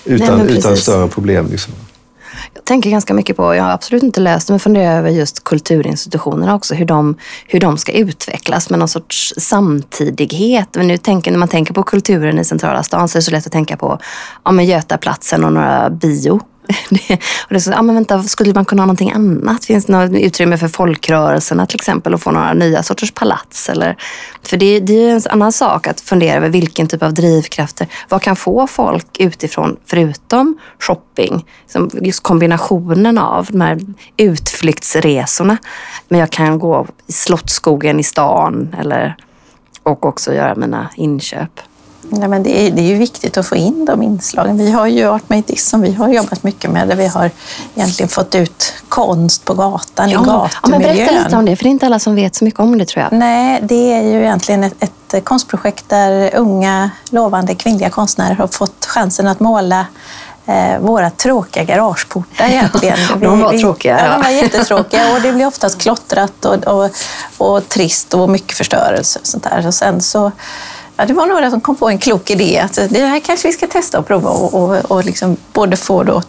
utan, 0.05 0.38
Nej, 0.38 0.59
utan 0.59 0.77
större 0.77 1.09
problem. 1.09 1.49
Liksom. 1.50 1.75
Jag 2.55 2.65
tänker 2.65 2.91
ganska 2.91 3.15
mycket 3.15 3.37
på, 3.37 3.55
jag 3.55 3.65
har 3.65 3.71
absolut 3.71 4.03
inte 4.03 4.21
läst 4.21 4.51
men 4.51 4.61
funderar 4.61 4.99
över 4.99 5.11
just 5.11 5.45
kulturinstitutionerna 5.45 6.55
också, 6.55 6.75
hur 6.75 6.87
de, 6.87 7.17
hur 7.47 7.61
de 7.61 7.79
ska 7.79 7.93
utvecklas 7.93 8.71
med 8.71 8.79
någon 8.79 8.89
sorts 8.89 9.35
samtidighet. 9.37 10.69
Men 10.75 10.89
nu 10.89 10.97
tänker, 10.97 11.31
när 11.31 11.39
man 11.39 11.49
tänker 11.49 11.75
på 11.75 11.83
kulturen 11.83 12.39
i 12.39 12.45
centrala 12.45 12.83
stan 12.83 13.09
så 13.09 13.17
är 13.17 13.21
det 13.21 13.25
så 13.25 13.31
lätt 13.31 13.47
att 13.47 13.53
tänka 13.53 13.77
på 13.77 13.99
ja, 14.45 14.53
men 14.53 14.67
Götaplatsen 14.67 15.45
och 15.45 15.53
några 15.53 15.91
bio 15.91 16.41
det, 16.91 17.15
och 17.41 17.55
det 17.55 17.61
så, 17.61 17.73
ah, 17.73 17.83
men 17.83 17.95
vänta, 17.95 18.23
skulle 18.23 18.55
man 18.55 18.65
kunna 18.65 18.83
ha 18.83 18.87
någonting 18.87 19.13
annat? 19.13 19.65
Finns 19.65 19.87
det 19.87 19.93
något 19.93 20.21
utrymme 20.21 20.59
för 20.59 20.69
folkrörelserna 20.69 21.67
till 21.67 21.77
exempel 21.77 22.15
och 22.15 22.23
få 22.23 22.31
några 22.31 22.53
nya 22.53 22.83
sorters 22.83 23.13
palats? 23.13 23.69
Eller, 23.69 23.97
för 24.43 24.57
det, 24.57 24.81
det 24.81 25.09
är 25.09 25.15
en 25.15 25.23
annan 25.31 25.53
sak 25.53 25.87
att 25.87 26.01
fundera 26.01 26.37
över 26.37 26.49
vilken 26.49 26.87
typ 26.87 27.03
av 27.03 27.15
drivkrafter, 27.15 27.87
vad 28.09 28.23
kan 28.23 28.37
få 28.37 28.67
folk 28.67 29.07
utifrån 29.19 29.77
förutom 29.87 30.59
shopping? 30.79 31.47
Just 31.93 32.23
kombinationen 32.23 33.19
av 33.19 33.47
de 33.51 33.61
här 33.61 33.81
utflyktsresorna. 34.17 35.57
Men 36.09 36.21
jag 36.21 36.31
kan 36.31 36.59
gå 36.59 36.87
i 37.07 37.13
Slottsskogen 37.13 38.01
i 38.01 38.03
stan 38.03 38.77
eller, 38.81 39.17
och 39.83 40.07
också 40.07 40.35
göra 40.35 40.55
mina 40.55 40.91
inköp. 40.97 41.61
Nej, 42.11 42.29
men 42.29 42.43
det, 42.43 42.67
är, 42.67 42.71
det 42.71 42.81
är 42.83 42.87
ju 42.87 42.95
viktigt 42.99 43.38
att 43.38 43.47
få 43.47 43.57
in 43.57 43.85
de 43.85 44.03
inslagen. 44.03 44.59
Vi 44.59 44.71
har 44.71 44.87
ju 44.87 45.09
Art 45.09 45.29
Made 45.29 45.43
This 45.43 45.69
som 45.69 45.81
vi 45.81 45.93
har 45.93 46.09
jobbat 46.09 46.43
mycket 46.43 46.71
med 46.71 46.88
där 46.88 46.97
vi 46.97 47.07
har 47.07 47.31
egentligen 47.75 48.09
fått 48.09 48.35
ut 48.35 48.73
konst 48.88 49.45
på 49.45 49.55
gatan, 49.55 50.11
Ja, 50.11 50.23
i 50.23 50.25
ja, 50.27 50.49
gatumiljön. 50.62 50.97
berätta 50.97 51.25
lite 51.25 51.37
om 51.37 51.45
det, 51.45 51.57
för 51.57 51.65
det 51.65 51.69
är 51.69 51.71
inte 51.71 51.87
alla 51.87 51.99
som 51.99 52.15
vet 52.15 52.35
så 52.35 52.45
mycket 52.45 52.61
om 52.61 52.79
det 52.79 52.85
tror 52.85 53.03
jag. 53.11 53.19
Nej, 53.19 53.61
det 53.62 53.93
är 53.93 54.03
ju 54.03 54.21
egentligen 54.23 54.65
ett, 54.65 54.75
ett 55.15 55.25
konstprojekt 55.25 55.88
där 55.88 56.35
unga 56.37 56.91
lovande 57.11 57.55
kvinnliga 57.55 57.91
konstnärer 57.91 58.35
har 58.35 58.47
fått 58.47 58.85
chansen 58.87 59.27
att 59.27 59.41
måla 59.41 59.87
eh, 60.47 60.79
våra 60.81 61.11
tråkiga 61.11 61.65
garageportar 61.65 62.45
egentligen. 62.49 62.99
De 63.21 63.41
var 63.41 63.59
tråkiga, 63.59 63.99
Ja, 63.99 64.05
ja. 64.07 64.12
de 64.12 64.23
var 64.23 64.31
jättetråkiga 64.31 65.15
och 65.15 65.21
det 65.23 65.33
blir 65.33 65.47
oftast 65.47 65.79
klottrat 65.79 66.45
och, 66.45 66.67
och, 66.67 66.91
och 67.38 67.69
trist 67.69 68.15
och 68.15 68.29
mycket 68.31 68.57
förstörelse 68.57 69.19
och 69.23 69.27
sånt 69.27 69.45
där. 69.45 69.67
Och 69.67 69.75
sen 69.75 70.00
så 70.00 70.33
Ja, 71.00 71.05
det 71.07 71.12
var 71.14 71.26
några 71.26 71.50
som 71.50 71.61
kom 71.61 71.76
på 71.76 71.88
en 71.88 71.99
klok 71.99 72.31
idé 72.31 72.59
att 72.59 72.75
det 72.90 73.07
här 73.07 73.21
kanske 73.21 73.49
vi 73.49 73.55
ska 73.55 73.67
testa 73.67 73.99
och 73.99 74.07
prova 74.07 74.31
och, 74.31 74.55
och, 74.55 74.76
och 74.90 75.05
liksom 75.05 75.37
både 75.52 75.76
få 75.76 76.02
då 76.02 76.23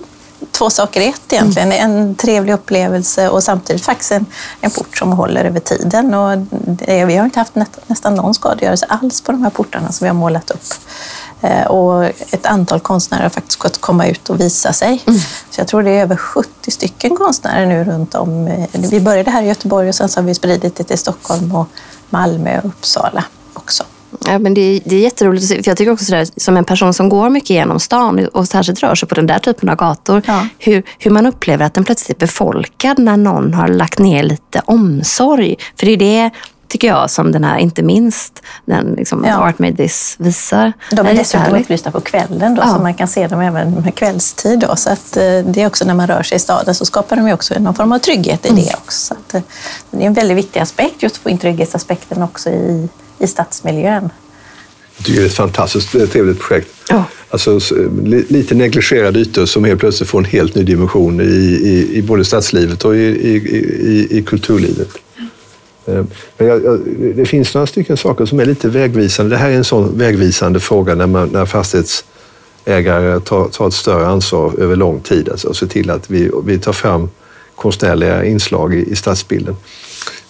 två 0.52 0.70
saker 0.70 1.02
i 1.02 1.08
ett 1.08 1.34
egentligen. 1.34 1.72
En 1.72 2.16
trevlig 2.16 2.54
upplevelse 2.54 3.30
och 3.30 3.44
samtidigt 3.44 3.86
faktiskt 3.86 4.12
en, 4.12 4.26
en 4.62 4.72
port 4.72 4.98
som 4.98 5.12
håller 5.12 5.46
över 5.46 5.60
tiden. 5.60 6.14
Och 6.14 6.38
det, 6.52 7.06
vi 7.06 7.16
har 7.18 7.26
inte 7.26 7.40
haft 7.40 7.56
nä, 7.56 7.66
nästan 7.88 8.16
någon 8.16 8.34
skadegörelse 8.34 8.86
alls 8.90 9.22
på 9.22 9.32
de 9.32 9.44
här 9.44 9.50
portarna 9.50 9.92
som 9.92 10.06
vi 10.06 10.10
har 10.10 10.16
målat 10.16 10.52
upp. 10.52 10.74
Eh, 11.42 11.66
och 11.68 12.04
ett 12.06 12.46
antal 12.46 12.80
konstnärer 12.80 13.24
har 13.24 13.30
faktiskt 13.30 13.60
gått 13.60 13.82
komma 13.82 14.08
ut 14.08 14.30
och 14.30 14.40
visa 14.40 14.74
sig. 14.74 15.02
Så 15.50 15.62
jag 15.62 15.68
tror 15.68 15.84
det 15.84 15.92
är 15.92 16.02
över 16.02 16.16
70 16.16 16.72
stycken 16.72 17.16
konstnärer 17.16 17.66
nu 17.66 17.84
runt 17.84 18.16
om. 18.16 18.48
eh, 18.48 18.66
Vi 18.74 19.00
började 19.02 19.32
här 19.32 19.44
i 19.44 19.48
Göteborg 19.48 19.90
och 19.90 19.96
sen 19.96 20.10
så 20.10 20.20
har 20.20 20.26
vi 20.26 20.36
spridit 20.36 20.76
det 20.76 20.84
till 20.84 20.98
Stockholm 20.98 21.56
och 21.56 21.68
Malmö 22.10 22.60
och 22.60 22.66
Uppsala 22.66 23.24
också. 23.54 23.84
Ja, 24.26 24.40
men 24.40 24.54
det, 24.54 24.62
är, 24.62 24.82
det 24.86 24.96
är 24.96 25.00
jätteroligt 25.00 25.44
att 25.44 25.50
se, 25.50 25.64
för 25.64 25.70
jag 25.72 25.78
tycker 25.78 25.92
också 25.92 26.06
sådär, 26.06 26.28
som 26.38 26.58
en 26.58 26.64
person 26.64 26.94
som 26.94 27.10
går 27.10 27.30
mycket 27.30 27.50
genom 27.50 27.80
stan 27.80 28.28
och 28.34 28.48
särskilt 28.48 28.84
rör 28.84 28.96
sig 28.96 29.10
på 29.10 29.16
den 29.16 29.28
där 29.28 29.40
typen 29.40 29.70
av 29.70 29.76
gator, 29.76 30.22
Ja. 30.26 30.48
hur, 30.58 30.84
hur 31.00 31.12
man 31.12 31.26
upplever 31.26 31.66
att 31.66 31.74
den 31.74 31.84
plötsligt 31.86 32.18
är 32.18 32.20
befolkad 32.20 33.00
när 33.00 33.18
någon 33.18 33.54
har 33.54 33.68
lagt 33.68 34.00
ner 34.00 34.24
lite 34.24 34.62
omsorg. 34.66 35.56
För 35.80 35.86
det 35.86 35.92
är 35.92 35.98
det, 35.98 36.30
tycker 36.68 36.88
jag, 36.88 37.10
som 37.12 37.32
den 37.32 37.44
här, 37.44 37.58
inte 37.58 37.82
minst 37.84 38.42
den 38.66 38.94
liksom, 38.98 39.26
Ja. 39.28 39.38
Art 39.38 39.60
Made 39.60 39.76
This 39.76 40.16
visar. 40.20 40.74
De 40.92 41.08
är 41.08 41.14
dessutom 41.14 41.56
upplysta 41.56 41.92
på 41.92 42.02
kvällen 42.02 42.56
då, 42.56 42.62
Ja. 42.62 42.74
så 42.74 42.82
man 42.82 42.94
kan 42.94 43.08
se 43.08 43.28
dem 43.28 43.42
även 43.42 43.72
med 43.72 43.96
kvällstid. 43.96 44.60
Då. 44.60 44.76
Så 44.76 44.90
att, 44.90 45.18
eh, 45.18 45.24
det 45.24 45.58
är 45.62 45.68
också 45.68 45.86
när 45.86 45.94
man 45.94 46.08
rör 46.08 46.24
sig 46.24 46.36
i 46.36 46.40
staden 46.40 46.76
så 46.76 46.86
skapar 46.86 47.16
de 47.16 47.32
också 47.34 47.60
någon 47.60 47.74
form 47.76 47.92
av 47.92 48.00
trygghet 48.00 48.46
i 48.46 48.50
det 48.50 48.74
också. 48.78 49.00
Så 49.08 49.14
att, 49.14 49.34
eh, 49.34 49.42
det 49.92 50.04
är 50.04 50.08
en 50.08 50.14
väldigt 50.14 50.38
viktig 50.38 50.60
aspekt 50.60 51.04
just 51.04 51.16
att 51.16 51.22
få 51.22 51.30
in 51.30 51.38
trygghetsaspekten 51.38 52.24
också 52.24 52.50
i, 52.50 52.90
i 53.20 53.28
stadsmiljön. 53.28 54.10
Jag 54.98 55.06
tycker 55.06 55.20
det 55.20 55.26
är 55.26 55.30
ett 55.30 55.36
fantastiskt 55.36 55.96
eh, 55.96 56.06
trevligt 56.08 56.40
projekt. 56.40 56.68
Ja. 56.90 57.04
Alltså, 57.30 57.60
li- 58.04 58.26
lite 58.28 58.56
negligerade 58.56 59.20
ytor 59.20 59.46
som 59.46 59.64
helt 59.64 59.80
plötsligt 59.80 60.10
får 60.10 60.20
en 60.20 60.26
helt 60.26 60.56
ny 60.56 60.64
dimension 60.64 61.22
i, 61.22 61.24
i, 61.24 61.98
i 61.98 62.02
både 62.02 62.26
stadslivet 62.26 62.86
och 62.86 62.96
i, 62.96 63.00
i, 63.00 63.36
i, 63.80 64.18
i 64.18 64.22
kulturlivet. 64.24 64.90
Eh, 65.86 66.04
Men 66.38 66.48
jag, 66.48 66.64
jag, 66.66 66.80
det 67.16 67.26
finns 67.26 67.54
några 67.54 67.68
stycken 67.68 67.98
saker 67.98 68.26
som 68.26 68.40
är 68.40 68.46
lite 68.46 68.70
vägvisande. 68.70 69.32
Det 69.36 69.38
här 69.38 69.50
är 69.50 69.56
en 69.56 69.64
sån 69.64 69.98
vägvisande 69.98 70.60
fråga 70.60 70.96
när, 70.96 71.08
man, 71.08 71.30
när 71.30 71.46
fastighetsägare 71.46 73.20
tar, 73.20 73.48
tar 73.48 73.68
ett 73.68 73.74
större 73.74 74.08
ansvar 74.08 74.54
över 74.60 74.76
lång 74.76 75.00
tid. 75.00 75.30
Alltså, 75.30 75.48
och 75.48 75.56
ser 75.56 75.68
till 75.68 75.90
att 75.90 76.10
vi, 76.12 76.32
vi 76.46 76.60
tar 76.60 76.74
fram 76.74 77.10
konstnärliga 77.56 78.26
inslag 78.26 78.76
i, 78.76 78.92
i 78.92 78.96
stadsbilden. 78.96 79.56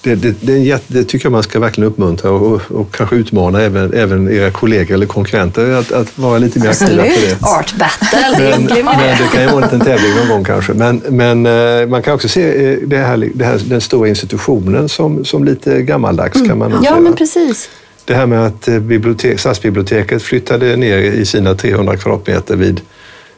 Det, 0.02 0.16
det, 0.16 0.36
det, 0.42 0.52
är 0.54 0.58
en 0.58 0.64
jätte, 0.64 0.86
det 0.88 1.04
tycker 1.04 1.26
jag 1.26 1.32
man 1.32 1.44
ska 1.44 1.60
verkligen 1.60 1.90
uppmuntra 1.90 2.32
och, 2.32 2.62
och 2.72 2.92
kanske 2.92 3.16
utmana 3.16 3.62
även, 3.62 3.94
även 3.94 4.32
era 4.32 4.52
kollegor 4.52 4.94
eller 4.96 5.06
konkurrenter 5.06 5.72
att, 5.72 5.92
att 5.92 6.18
vara 6.18 6.38
lite 6.38 6.60
mer 6.60 6.70
aktiva 6.70 7.04
på 7.04 7.10
det. 7.10 7.38
Art 7.42 7.74
battle, 7.78 8.50
Men, 8.50 8.64
men 8.86 9.18
det 9.18 9.30
kan 9.34 9.42
ju 9.42 9.48
vara 9.48 9.56
en 9.56 9.62
liten 9.62 9.80
tävling 9.80 10.16
någon 10.16 10.28
gång 10.28 10.44
kanske. 10.44 10.74
Men, 10.74 11.02
men 11.10 11.46
eh, 11.46 11.88
man 11.88 12.02
kan 12.02 12.14
också 12.14 12.28
se 12.28 12.72
eh, 12.72 12.78
det 12.88 12.98
här, 12.98 13.30
det 13.34 13.46
här, 13.46 13.60
den 13.66 13.82
stora 13.82 14.10
institutionen 14.10 14.90
som, 14.90 15.26
som 15.26 15.44
lite 15.44 15.82
gammaldags 15.82 16.42
kan 16.48 16.58
man 16.58 16.72
nog 16.72 16.80
Ja, 16.84 16.90
säga. 16.90 17.00
men 17.02 17.14
precis. 17.16 17.70
Det 18.06 18.14
här 18.16 18.26
med 18.26 18.46
att 18.46 18.68
eh, 18.68 18.80
bibliotek, 18.80 19.40
stadsbiblioteket 19.40 20.24
flyttade 20.24 20.76
ner 20.76 20.98
i 20.98 21.26
sina 21.26 21.56
300 21.56 21.98
kvadratmeter 21.98 22.56
vid, 22.56 22.82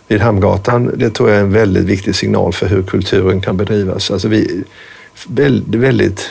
vid 0.08 0.22
Hamngatan. 0.22 0.92
Det 0.96 1.10
tror 1.10 1.30
jag 1.30 1.38
är 1.38 1.42
en 1.44 1.52
väldigt 1.52 1.84
viktig 1.84 2.16
signal 2.16 2.54
för 2.54 2.68
hur 2.68 2.84
kulturen 2.84 3.42
kan 3.42 3.58
bedrivas. 3.58 4.12
Alltså 4.12 4.28
vi, 4.28 4.64
väldigt, 5.28 5.82
väldigt, 5.82 6.30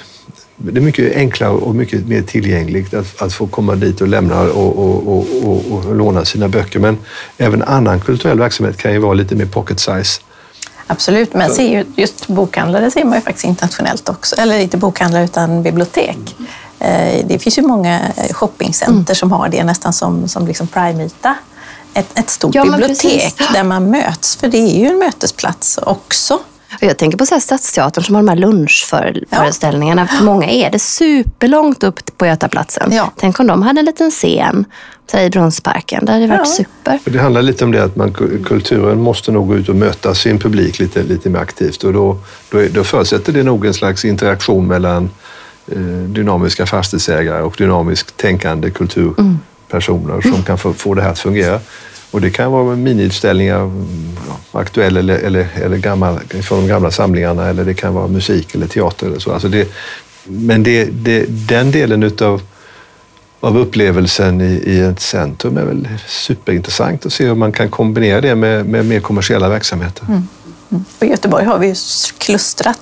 det 0.62 0.80
är 0.80 0.82
mycket 0.82 1.16
enklare 1.16 1.50
och 1.50 1.74
mycket 1.74 2.08
mer 2.08 2.22
tillgängligt 2.22 2.94
att, 2.94 3.22
att 3.22 3.32
få 3.32 3.46
komma 3.46 3.74
dit 3.74 4.00
och 4.00 4.08
lämna 4.08 4.40
och, 4.40 4.78
och, 4.78 5.08
och, 5.08 5.26
och, 5.44 5.64
och 5.72 5.94
låna 5.96 6.24
sina 6.24 6.48
böcker. 6.48 6.78
Men 6.78 6.98
även 7.38 7.62
annan 7.62 8.00
kulturell 8.00 8.38
verksamhet 8.38 8.76
kan 8.76 8.92
ju 8.92 8.98
vara 8.98 9.14
lite 9.14 9.34
mer 9.34 9.46
pocket 9.46 9.80
size. 9.80 10.20
Absolut, 10.86 11.34
men 11.34 11.50
ser 11.50 11.68
ju, 11.68 11.84
just 11.96 12.26
bokhandlare 12.26 12.90
ser 12.90 13.04
man 13.04 13.14
ju 13.14 13.20
faktiskt 13.20 13.44
internationellt 13.44 14.08
också. 14.08 14.36
Eller 14.36 14.58
inte 14.58 14.76
bokhandlare 14.76 15.24
utan 15.24 15.62
bibliotek. 15.62 16.36
Eh, 16.78 17.26
Det 17.26 17.38
finns 17.38 17.58
ju 17.58 17.62
många 17.62 18.00
shoppingcenter 18.30 19.14
som 19.14 19.32
har 19.32 19.48
det 19.48 19.64
nästan 19.64 19.92
som, 19.92 20.28
som 20.28 20.46
liksom 20.46 20.66
prime-yta. 20.66 21.34
Ett, 21.94 22.18
ett 22.18 22.30
stort 22.30 22.54
Ja, 22.54 22.62
bibliotek 22.64 23.36
precis. 23.36 23.52
där 23.52 23.64
man 23.64 23.90
möts, 23.90 24.36
för 24.36 24.48
det 24.48 24.58
är 24.58 24.80
ju 24.80 24.86
en 24.86 24.98
mötesplats 24.98 25.78
också. 25.82 26.38
Och 26.76 26.82
Jag 26.82 26.96
tänker 26.98 27.18
på 27.18 27.26
så 27.26 27.34
här 27.34 27.40
Stadsteatern 27.40 28.04
som 28.04 28.14
har 28.14 28.22
de 28.22 28.28
här 28.28 28.36
lunchföreställningarna. 28.36 30.06
För 30.06 30.24
många 30.24 30.46
är 30.50 30.70
det 30.70 30.78
superlångt 30.78 31.82
upp 31.84 32.18
på 32.18 32.26
Götaplatsen. 32.26 32.92
Ja. 32.92 33.12
Tänk 33.16 33.40
om 33.40 33.46
de 33.46 33.62
hade 33.62 33.78
en 33.80 33.84
liten 33.86 34.10
scen 34.10 34.64
så 35.10 35.16
här 35.16 35.24
i 35.24 35.30
Brunnsparken. 35.30 36.04
Det 36.04 36.12
hade 36.12 36.26
varit 36.26 36.40
Ja. 36.44 36.44
super. 36.44 36.98
Det 37.04 37.18
handlar 37.18 37.42
lite 37.42 37.64
om 37.64 37.72
det 37.72 37.84
att 37.84 37.96
man, 37.96 38.12
kulturen 38.44 39.00
måste 39.00 39.32
nog 39.32 39.48
gå 39.48 39.56
ut 39.56 39.68
och 39.68 39.76
möta 39.76 40.14
sin 40.14 40.38
publik 40.38 40.78
lite, 40.78 41.02
lite 41.02 41.30
mer 41.30 41.38
aktivt 41.40 41.84
och 41.84 41.92
då, 41.92 42.18
då, 42.50 42.58
är- 42.58 42.68
då 42.68 42.84
förutsätter 42.84 43.32
det 43.32 43.42
nog 43.42 43.66
en 43.66 43.74
slags 43.74 44.04
interaktion 44.04 44.66
mellan 44.66 45.10
eh, 45.72 45.78
dynamiska 46.08 46.66
fastighetsägare 46.66 47.42
och 47.42 47.54
dynamiskt 47.58 48.16
tänkande 48.16 48.70
kulturpersoner 48.70 50.20
som 50.20 50.42
kan 50.42 50.58
få, 50.58 50.72
få 50.72 50.94
det 50.94 51.02
här 51.02 51.10
att 51.10 51.18
fungera. 51.18 51.60
Och 52.10 52.20
det 52.20 52.30
kan 52.30 52.52
vara 52.52 52.76
miniutställningar, 52.76 53.70
aktuell 54.52 54.96
eller, 54.96 55.18
eller, 55.18 55.48
eller 55.54 55.76
gammal, 55.76 56.18
från 56.42 56.60
de 56.60 56.68
gamla 56.68 56.90
samlingarna 56.90 57.46
eller 57.48 57.64
det 57.64 57.74
kan 57.74 57.94
vara 57.94 58.08
musik 58.08 58.54
eller 58.54 58.66
teater 58.66 59.06
eller 59.06 59.18
så. 59.18 59.32
Alltså 59.32 59.48
det, 59.48 59.68
men 60.24 60.62
det, 60.62 60.84
det, 60.84 61.24
den 61.28 61.70
delen 61.70 62.02
utav 62.02 62.42
av 63.40 63.58
upplevelsen 63.58 64.40
i, 64.40 64.62
i 64.66 64.80
ett 64.80 65.00
centrum 65.00 65.56
är 65.56 65.64
väl 65.64 65.88
superintressant 66.06 67.06
att 67.06 67.12
se 67.12 67.26
hur 67.26 67.34
man 67.34 67.52
kan 67.52 67.70
kombinera 67.70 68.20
det 68.20 68.34
med, 68.34 68.66
med 68.66 68.86
mer 68.86 69.00
kommersiella 69.00 69.48
verksamheter. 69.48 70.04
Mm. 70.08 70.28
I 71.00 71.06
Göteborg 71.06 71.44
har 71.44 71.58
vi 71.58 71.66
ju 71.66 71.74
klustrat 72.18 72.80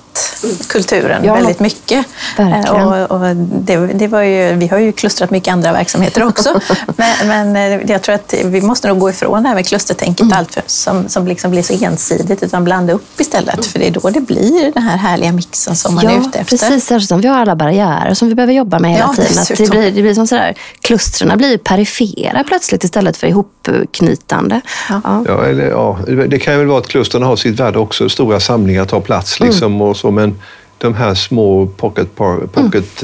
kulturen 0.67 1.23
Ja, 1.25 1.33
väldigt 1.33 1.59
mycket. 1.59 2.05
Eh, 2.37 2.71
Och, 2.71 3.11
och 3.11 3.35
det, 3.35 3.77
det 3.77 4.07
var 4.07 4.21
ju, 4.21 4.53
vi 4.55 4.67
har 4.67 4.77
ju 4.77 4.91
klustrat 4.91 5.31
mycket 5.31 5.51
andra 5.53 5.71
verksamheter 5.71 6.27
också. 6.27 6.59
men, 6.97 7.27
men 7.27 7.55
eh, 7.81 7.91
jag 7.91 8.01
tror 8.01 8.15
att 8.15 8.33
vi 8.45 8.61
måste 8.61 8.87
nog 8.87 8.99
gå 8.99 9.09
ifrån 9.09 9.43
det 9.43 9.49
här 9.49 9.55
med 9.55 9.67
klustertänket 9.67 10.19
Mm. 10.21 10.37
allt 10.37 10.53
för, 10.53 10.63
som, 10.65 11.09
som 11.09 11.27
liksom 11.27 11.51
blir 11.51 11.61
så 11.61 11.85
ensidigt, 11.85 12.43
utan 12.43 12.63
blanda 12.63 12.93
upp 12.93 13.21
istället. 13.21 13.65
För 13.65 13.79
det 13.79 13.87
är 13.87 13.91
då 13.91 14.09
det 14.09 14.21
blir 14.21 14.71
den 14.73 14.83
här 14.83 14.97
härliga 14.97 15.31
mixen 15.31 15.75
som 15.75 15.95
man 15.95 16.07
är 16.07 16.11
Ja, 16.11 16.19
ute 16.19 16.39
efter. 16.39 16.57
precis. 16.57 16.85
Särskilt 16.85 17.09
som 17.09 17.21
vi 17.21 17.27
har 17.27 17.39
alla 17.39 17.55
barriärer 17.55 18.13
som 18.13 18.27
vi 18.27 18.35
behöver 18.35 18.53
jobba 18.53 18.79
med 18.79 18.91
hela 18.91 19.05
Ja, 19.17 19.23
tiden. 19.23 19.41
Att 19.41 19.57
det, 19.57 19.69
blir, 19.69 19.91
det 19.91 20.01
blir 20.01 20.13
som 20.13 20.27
sådär, 20.27 20.55
klustren 20.81 21.37
blir 21.37 21.57
perifera 21.57 22.43
plötsligt 22.43 22.83
istället 22.83 23.17
för 23.17 23.27
ihopknytande. 23.27 24.61
Ja. 24.89 25.01
Ja. 25.03 25.23
Ja, 25.27 25.45
eller, 25.45 25.69
ja, 25.69 25.99
det 26.27 26.39
kan 26.39 26.53
ju 26.53 26.59
väl 26.59 26.67
vara 26.67 26.79
att 26.79 26.87
klustren 26.87 27.23
har 27.23 27.35
sitt 27.35 27.59
värde 27.59 27.78
också. 27.79 28.09
Stora 28.09 28.39
samlingar 28.39 28.85
tar 28.85 28.99
plats 28.99 29.39
liksom 29.39 29.81
och 29.81 29.97
så, 29.97 30.11
men 30.11 30.35
de 30.77 30.93
här 30.93 31.13
små 31.13 31.67
pocket, 31.67 32.15
par, 32.15 32.37
pocket 32.37 33.03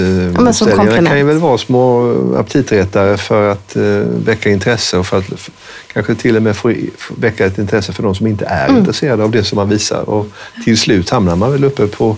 komplement. 0.76 1.08
kan 1.08 1.18
ju 1.18 1.24
väl 1.24 1.38
vara 1.38 1.58
små 1.58 2.14
aptitretare 2.38 3.18
för 3.18 3.50
att 3.52 3.76
eh, 3.76 3.84
väcka 4.26 4.50
intresse 4.50 4.98
och 4.98 5.08
för 5.08 5.18
att 5.18 5.50
kanske 5.96 6.16
till 6.16 6.36
och 6.36 6.44
med 6.44 6.56
få, 6.56 6.74
väcka 7.18 7.46
ett 7.46 7.58
intresse 7.58 7.94
för 7.94 8.04
de 8.04 8.16
som 8.16 8.28
inte 8.28 8.46
är 8.46 8.70
intresserade 8.78 9.24
av 9.24 9.32
det 9.32 9.44
som 9.44 9.56
man 9.56 9.70
visar. 9.70 10.10
Och 10.10 10.28
till 10.64 10.78
slut 10.78 11.10
hamnar 11.10 11.36
man 11.36 11.52
väl 11.52 11.64
uppe 11.64 11.88
på 11.88 12.18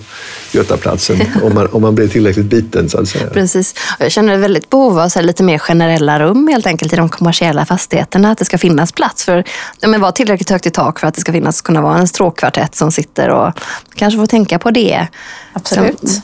Götaplatsen 0.51 1.22
om, 1.43 1.53
man, 1.53 1.67
om 1.67 1.81
man 1.81 1.96
blir 1.96 2.07
tillräckligt 2.07 2.46
biten 2.46 2.89
så 2.89 3.00
att 3.00 3.07
säga. 3.07 3.29
Precis. 3.29 3.75
Och 4.00 4.05
jag 4.05 4.12
känner 4.12 4.38
väldigt 4.38 4.69
behov 4.69 5.00
av 5.00 5.10
så 5.10 5.22
lite 5.22 5.43
mer 5.43 5.57
generella 5.57 6.19
rum 6.19 6.48
helt 6.48 6.67
enkelt 6.67 6.93
i 6.93 6.96
de 6.96 7.10
kommersiella 7.10 7.65
fastigheterna. 7.65 8.31
Att 8.31 8.38
det 8.38 8.46
ska 8.46 8.57
finnas 8.57 8.91
plats 8.91 9.25
för 9.25 9.43
ja, 9.79 9.88
men 9.88 10.01
vara 10.01 10.12
tillräckligt 10.12 10.50
högt 10.50 10.65
i 10.65 10.69
tak 10.69 11.00
för 11.00 11.07
att 11.07 11.15
det 11.15 11.22
ska 11.22 11.31
finnas, 11.31 11.62
kunna 11.62 11.81
vara 11.81 11.98
en 11.98 12.07
stråkkvartett 12.07 12.75
som 12.75 12.91
sitter 12.91 13.29
och 13.29 13.53
kanske 13.96 14.19
få 14.19 14.25
tänka 14.25 14.60
på 14.60 14.72
det. 14.72 15.07
Absolut. 15.57 16.21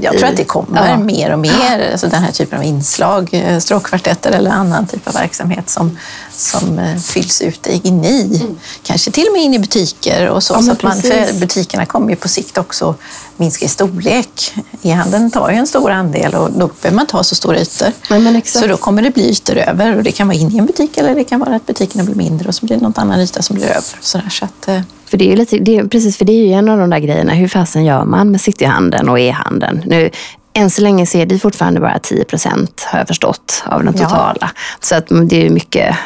Jag 0.00 0.18
tror 0.18 0.28
att 0.28 0.36
det 0.36 0.44
kommer 0.44 0.90
Ja. 0.90 0.98
mer 0.98 1.32
och 1.32 1.38
mer, 1.38 1.90
alltså 1.92 2.08
den 2.08 2.22
här 2.22 2.32
typen 2.32 2.58
av 2.58 2.64
inslag, 2.64 3.28
eh, 3.32 3.58
stråkkvartetter 3.58 4.30
eller 4.32 4.50
annan 4.50 4.86
typ 4.86 5.08
av 5.08 5.14
verksamhet 5.14 5.70
som, 5.70 5.98
som 6.32 6.78
eh, 6.78 6.96
fylls 6.96 7.42
ut 7.42 7.66
inne 7.66 8.08
i, 8.08 8.42
kanske 8.82 9.10
till 9.10 9.26
och 9.26 9.32
med 9.32 9.42
in 9.42 9.54
i 9.54 9.58
butiker 9.58 10.28
och 10.28 10.42
så. 10.42 10.54
Ja, 10.54 10.62
så 10.62 10.72
att 10.72 10.82
man, 10.82 11.02
för 11.02 11.40
butikerna 11.40 11.86
kommer 11.86 12.10
ju 12.10 12.16
på 12.16 12.28
sikt 12.28 12.58
också 12.58 12.94
minska 13.36 13.64
i 13.64 13.68
storlek. 13.68 14.54
E-handeln 14.82 15.30
tar 15.30 15.50
ju 15.50 15.56
en 15.56 15.66
stor 15.66 15.90
andel 15.90 16.34
och 16.34 16.50
då 16.52 16.66
behöver 16.82 16.96
man 16.96 17.02
inte 17.02 17.16
ha 17.16 17.24
så 17.24 17.34
stora 17.34 17.60
ytor. 17.60 17.92
Exakt. 18.36 18.62
Så 18.64 18.66
då 18.70 18.76
kommer 18.76 19.02
det 19.02 19.10
bli 19.10 19.30
ytor 19.30 19.56
över 19.56 19.96
och 19.96 20.02
det 20.02 20.12
kan 20.12 20.26
vara 20.28 20.36
inne 20.38 20.54
i 20.54 20.58
en 20.58 20.66
butik 20.66 20.96
eller 20.96 21.14
det 21.14 21.24
kan 21.24 21.40
vara 21.40 21.56
att 21.56 21.66
butikerna 21.66 22.04
blir 22.04 22.14
mindre 22.14 22.48
och 22.48 22.54
så 22.54 22.66
blir 22.66 22.76
det 22.76 22.82
någon 22.82 22.92
annan 22.96 23.20
yta 23.20 23.42
som 23.42 23.56
blir 23.56 23.66
över. 23.66 23.82
Så 24.00 24.18
där, 24.18 24.28
så 24.30 24.44
att, 24.44 24.68
eh, 24.68 24.80
För 25.06 25.16
det 25.16 25.24
är 25.24 25.30
ju 25.30 25.36
lite, 25.36 25.58
det 25.58 25.76
är, 25.76 25.84
precis, 25.84 26.16
för 26.16 26.24
det 26.24 26.32
är 26.32 26.46
ju 26.46 26.52
en 26.52 26.68
av 26.68 26.78
de 26.78 26.90
där 26.90 26.98
grejerna. 26.98 27.32
Hur 27.32 27.48
fasen 27.48 27.84
gör 27.84 28.04
man 28.04 28.30
med 28.30 28.40
cityhandeln 28.40 29.08
och 29.08 29.20
e-handeln? 29.20 29.82
Nu, 29.86 30.10
än 30.52 30.70
så 30.70 30.82
länge 30.82 31.06
så 31.06 31.18
är 31.18 31.26
det 31.26 31.38
fortfarande 31.38 31.80
bara 31.80 31.98
10 31.98 32.24
procent, 32.24 32.86
har 32.92 32.98
jag 32.98 33.08
förstått, 33.08 33.64
av 33.66 33.84
den 33.84 33.94
Ja. 33.98 34.04
totala. 34.08 34.50
Så 34.80 34.94
att 34.94 35.06
det 35.24 35.46
är 35.46 35.50
mycket, 35.50 35.96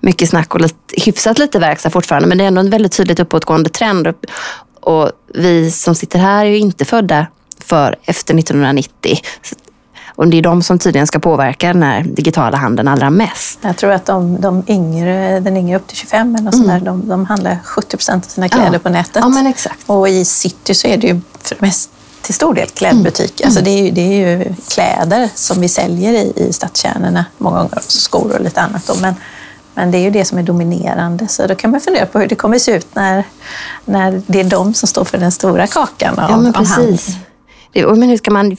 mycket 0.00 0.28
snack 0.28 0.54
och 0.54 0.60
lite, 0.60 0.74
hyfsat 1.04 1.38
lite 1.38 1.58
verkstad 1.58 1.90
fortfarande. 1.90 2.28
Men 2.28 2.38
det 2.38 2.44
är 2.44 2.48
ändå 2.48 2.60
en 2.60 2.70
väldigt 2.70 2.92
tydligt 2.92 3.20
uppåtgående 3.20 3.70
trend. 3.70 4.14
Och 4.80 5.10
vi 5.34 5.70
som 5.70 5.94
sitter 5.94 6.18
här 6.18 6.44
är 6.44 6.50
ju 6.50 6.58
inte 6.58 6.84
födda 6.84 7.26
för 7.64 7.96
efter 8.04 8.34
1990. 8.38 9.18
Och 10.14 10.28
det 10.28 10.38
är 10.38 10.42
de 10.42 10.62
som 10.62 10.78
tydligen 10.78 11.06
ska 11.06 11.18
påverka 11.18 11.72
den 11.72 11.82
här 11.82 12.02
digitala 12.02 12.56
handeln 12.56 12.88
allra 12.88 13.10
mest. 13.10 13.58
jag 13.62 13.76
tror 13.76 13.92
att 13.92 14.06
de, 14.06 14.40
de 14.40 14.62
yngre, 14.66 15.40
den 15.40 15.56
yngre 15.56 15.76
upp 15.76 15.86
till 15.86 15.96
25 15.96 16.34
eller 16.36 16.50
sånt 16.50 16.66
där, 16.66 16.80
de, 16.80 17.08
de 17.08 17.26
handlar 17.26 17.58
70 17.64 17.96
procent 17.96 18.24
av 18.24 18.28
sina 18.28 18.48
kläder 18.48 18.66
Mm. 18.66 18.74
Ja. 18.74 18.78
på 18.82 18.88
nätet. 18.88 19.16
Ja, 19.22 19.28
men 19.28 19.46
exakt. 19.46 19.78
Och 19.86 20.08
i 20.08 20.24
city 20.24 20.74
så 20.74 20.86
är 20.88 20.96
det 20.96 21.06
ju 21.06 21.20
för 21.40 21.54
det 21.54 21.60
mest 21.60 21.90
till 22.22 22.34
stor 22.34 22.54
del 22.54 22.68
klädbutik. 22.68 23.40
Mm. 23.40 23.48
Alltså 23.48 23.64
det, 23.64 23.70
är 23.70 23.84
ju, 23.84 23.90
det 23.90 24.00
är 24.00 24.38
ju 24.38 24.54
kläder 24.68 25.28
som 25.34 25.60
vi 25.60 25.68
säljer 25.68 26.12
i, 26.12 26.32
i 26.36 26.52
stadskärnorna, 26.52 27.24
många 27.38 27.56
gånger 27.58 27.76
också 27.76 27.98
skor 27.98 28.32
och 28.34 28.40
lite 28.40 28.60
annat. 28.60 28.86
Då. 28.86 28.94
Men, 29.00 29.14
men 29.74 29.90
det 29.90 29.98
är 29.98 30.02
ju 30.02 30.10
det 30.10 30.24
som 30.24 30.38
är 30.38 30.42
dominerande. 30.42 31.28
Så 31.28 31.46
då 31.46 31.54
kan 31.54 31.70
man 31.70 31.80
fundera 31.80 32.06
på 32.06 32.18
hur 32.18 32.26
det 32.28 32.34
kommer 32.34 32.58
se 32.58 32.72
ut 32.76 32.94
när, 32.94 33.24
när 33.84 34.22
det 34.26 34.40
är 34.40 34.44
de 34.44 34.74
som 34.74 34.88
står 34.88 35.04
för 35.04 35.18
den 35.18 35.32
stora 35.32 35.66
kakan 35.66 36.18
av, 36.18 36.30
Ja, 36.30 36.36
men 36.36 36.54
av 36.54 36.58
precis. 36.58 37.08
Och 37.08 37.14
men 37.74 38.02
hur 38.02 38.16
ska 38.16 38.30
man, 38.30 38.56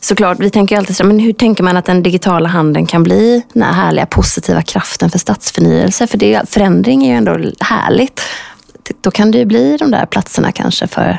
såklart, 0.00 0.38
vi 0.40 0.50
tänker 0.50 0.74
ju 0.74 0.78
alltid 0.78 0.96
så 0.96 1.04
men 1.04 1.18
hur 1.18 1.32
tänker 1.32 1.64
man 1.64 1.76
att 1.76 1.84
den 1.84 2.02
digitala 2.02 2.48
handeln 2.48 2.86
kan 2.86 3.02
bli 3.02 3.42
den 3.52 3.62
här 3.62 3.72
härliga 3.72 4.06
positiva 4.06 4.62
kraften 4.62 5.10
för 5.10 5.18
stadsförnyelse? 5.18 6.06
För 6.06 6.18
det, 6.18 6.48
förändring 6.48 7.04
är 7.04 7.10
ju 7.10 7.16
ändå 7.16 7.50
härligt. 7.60 8.20
Då 9.00 9.10
kan 9.10 9.30
det 9.30 9.38
ju 9.38 9.44
bli 9.44 9.76
de 9.76 9.90
där 9.90 10.06
platserna 10.06 10.52
kanske 10.52 10.86
för 10.86 11.18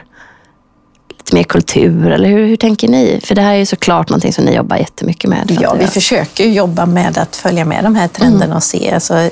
lite 1.27 1.35
mer 1.35 1.43
kultur, 1.43 2.11
eller 2.11 2.29
hur, 2.29 2.47
hur 2.47 2.55
tänker 2.55 2.87
ni? 2.87 3.19
För 3.23 3.35
det 3.35 3.41
här 3.41 3.53
är 3.53 3.57
ju 3.57 3.65
såklart 3.65 4.09
någonting 4.09 4.33
som 4.33 4.45
ni 4.45 4.55
jobbar 4.55 4.77
jättemycket 4.77 5.29
med. 5.29 5.57
Ja, 5.61 5.73
vi 5.73 5.81
jag. 5.81 5.93
försöker 5.93 6.45
jobba 6.45 6.85
med 6.85 7.17
att 7.17 7.35
följa 7.35 7.65
med 7.65 7.83
de 7.83 7.95
här 7.95 8.07
trenderna 8.07 8.55
och 8.55 8.63
se, 8.63 8.91
alltså, 8.93 9.29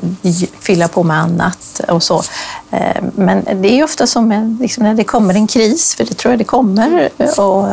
fylla 0.59 0.87
på 0.87 1.03
med 1.03 1.17
annat 1.17 1.81
och 1.87 2.03
så. 2.03 2.23
Eh, 2.71 3.03
Men 3.15 3.45
det 3.61 3.79
är 3.79 3.83
ofta 3.83 4.07
som 4.07 4.31
en, 4.31 4.57
liksom 4.61 4.83
när 4.83 4.93
det 4.93 5.03
kommer 5.03 5.33
en 5.33 5.47
kris, 5.47 5.95
för 5.95 6.03
det 6.05 6.13
tror 6.13 6.31
jag 6.31 6.39
det 6.39 6.43
kommer, 6.43 7.09
och 7.37 7.67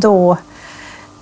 då, 0.00 0.36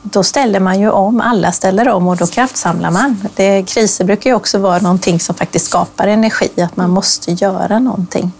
då 0.03 0.23
ställer 0.23 0.61
man 0.61 0.81
ju 0.81 0.91
om, 0.91 1.21
alla 1.21 1.53
ställer 1.53 1.89
om 1.89 2.09
och 2.09 2.17
då 2.17 2.27
kraftsamlar 2.27 2.91
man. 2.91 3.29
Det, 3.37 3.63
kriser 3.63 4.05
brukar 4.05 4.31
ju 4.31 4.37
också 4.37 4.59
vara 4.59 4.79
någonting 4.79 5.21
som 5.21 5.35
faktiskt 5.35 5.67
skapar 5.67 6.07
energi, 6.07 6.49
att 6.63 6.77
man 6.77 6.91
måste 6.91 7.33
göra 7.33 7.79
någonting. 7.79 8.33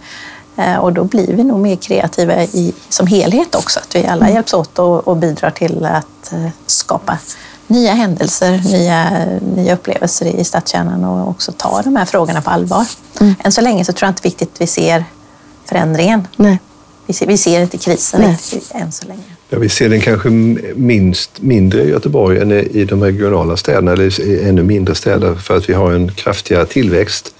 Eh, 0.57 0.75
Och 0.77 0.93
då 0.93 1.03
blir 1.03 1.27
vi 1.27 1.43
nog 1.43 1.59
mer 1.59 1.75
kreativa 1.75 2.43
i, 2.43 2.73
som 2.89 3.07
helhet 3.07 3.55
också, 3.55 3.79
att 3.79 3.95
vi 3.95 4.05
alla 4.05 4.29
hjälps 4.29 4.53
åt 4.53 4.79
och, 4.79 5.07
och 5.07 5.17
bidrar 5.17 5.49
till 5.51 5.85
att 5.85 6.33
eh, 6.33 6.47
skapa 6.65 7.17
nya 7.67 7.93
händelser, 7.93 8.61
nya, 8.71 9.25
nya 9.55 9.73
upplevelser 9.73 10.25
i 10.25 10.43
stadskärnan 10.43 11.03
och 11.03 11.29
också 11.29 11.51
ta 11.51 11.81
de 11.81 11.95
här 11.95 12.05
frågorna 12.05 12.41
på 12.41 12.49
allvar. 12.49 12.85
Än 13.43 13.51
så 13.51 13.61
länge 13.61 13.85
så 13.85 13.93
tror 13.93 14.07
jag 14.07 14.11
inte 14.11 14.21
viktigt 14.23 14.51
vi 14.59 14.67
ser 14.67 15.05
förändringen. 15.65 16.27
Nej. 16.35 16.59
Vi 17.07 17.13
ser, 17.13 17.27
vi 17.27 17.37
ser 17.37 17.61
inte 17.61 17.77
krisen 17.77 18.21
Nej. 18.21 18.29
riktigt 18.31 18.71
än 18.75 18.91
så 18.91 19.07
länge. 19.07 19.21
Ja, 19.49 19.59
vi 19.59 19.69
ser 19.69 19.89
den 19.89 20.01
kanske 20.01 20.29
minst, 20.75 21.41
mindre 21.41 21.83
i 21.83 21.89
Göteborg 21.89 22.41
än 22.41 22.51
i 22.51 22.85
de 22.85 23.03
regionala 23.03 23.57
städerna, 23.57 23.91
eller 23.91 24.21
i 24.21 24.49
ännu 24.49 24.63
mindre 24.63 24.95
städer, 24.95 25.35
för 25.35 25.57
att 25.57 25.69
vi 25.69 25.73
har 25.73 25.91
en 25.91 26.11
kraftigare 26.11 26.65
tillväxt 26.65 27.34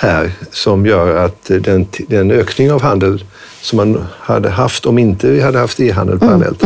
här 0.00 0.32
som 0.50 0.86
gör 0.86 1.24
att 1.24 1.44
den, 1.44 1.86
den 2.08 2.30
ökning 2.30 2.72
av 2.72 2.82
handel 2.82 3.24
som 3.60 3.76
man 3.76 4.04
hade 4.20 4.50
haft 4.50 4.86
om 4.86 4.98
inte 4.98 5.30
vi 5.30 5.40
hade 5.40 5.58
haft 5.58 5.80
e-handel 5.80 6.18
parallellt, 6.18 6.62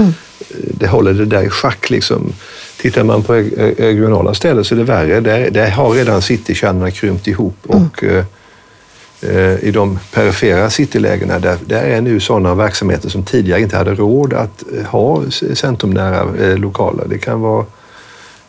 det 0.54 0.86
håller 0.86 1.12
det 1.12 1.24
där 1.24 1.42
i 1.42 1.48
schack. 1.48 1.90
Liksom. 1.90 2.32
Tittar 2.80 3.04
man 3.04 3.22
på 3.22 3.32
reg- 3.32 3.74
regionala 3.78 4.34
ställen 4.34 4.64
så 4.64 4.74
är 4.74 4.78
det 4.78 4.84
värre. 4.84 5.20
Där, 5.20 5.50
där 5.50 5.70
har 5.70 5.90
redan 5.90 6.22
citykärnorna 6.22 6.90
krympt 6.90 7.26
ihop 7.26 7.56
och 7.66 8.04
eh, 8.04 8.24
eh, 9.22 9.64
i 9.64 9.70
de 9.70 9.98
perifera 10.12 10.70
citylägena, 10.70 11.38
där, 11.38 11.58
där 11.66 11.82
är 11.82 12.00
nu 12.00 12.20
sådana 12.20 12.54
verksamheter 12.54 13.08
som 13.08 13.22
tidigare 13.22 13.60
inte 13.60 13.76
hade 13.76 13.94
råd 13.94 14.32
att 14.32 14.64
ha 14.86 15.22
centrumnära 15.54 16.46
eh, 16.46 16.56
lokaler. 16.58 17.04
Det 17.08 17.18
kan 17.18 17.40
vara 17.40 17.64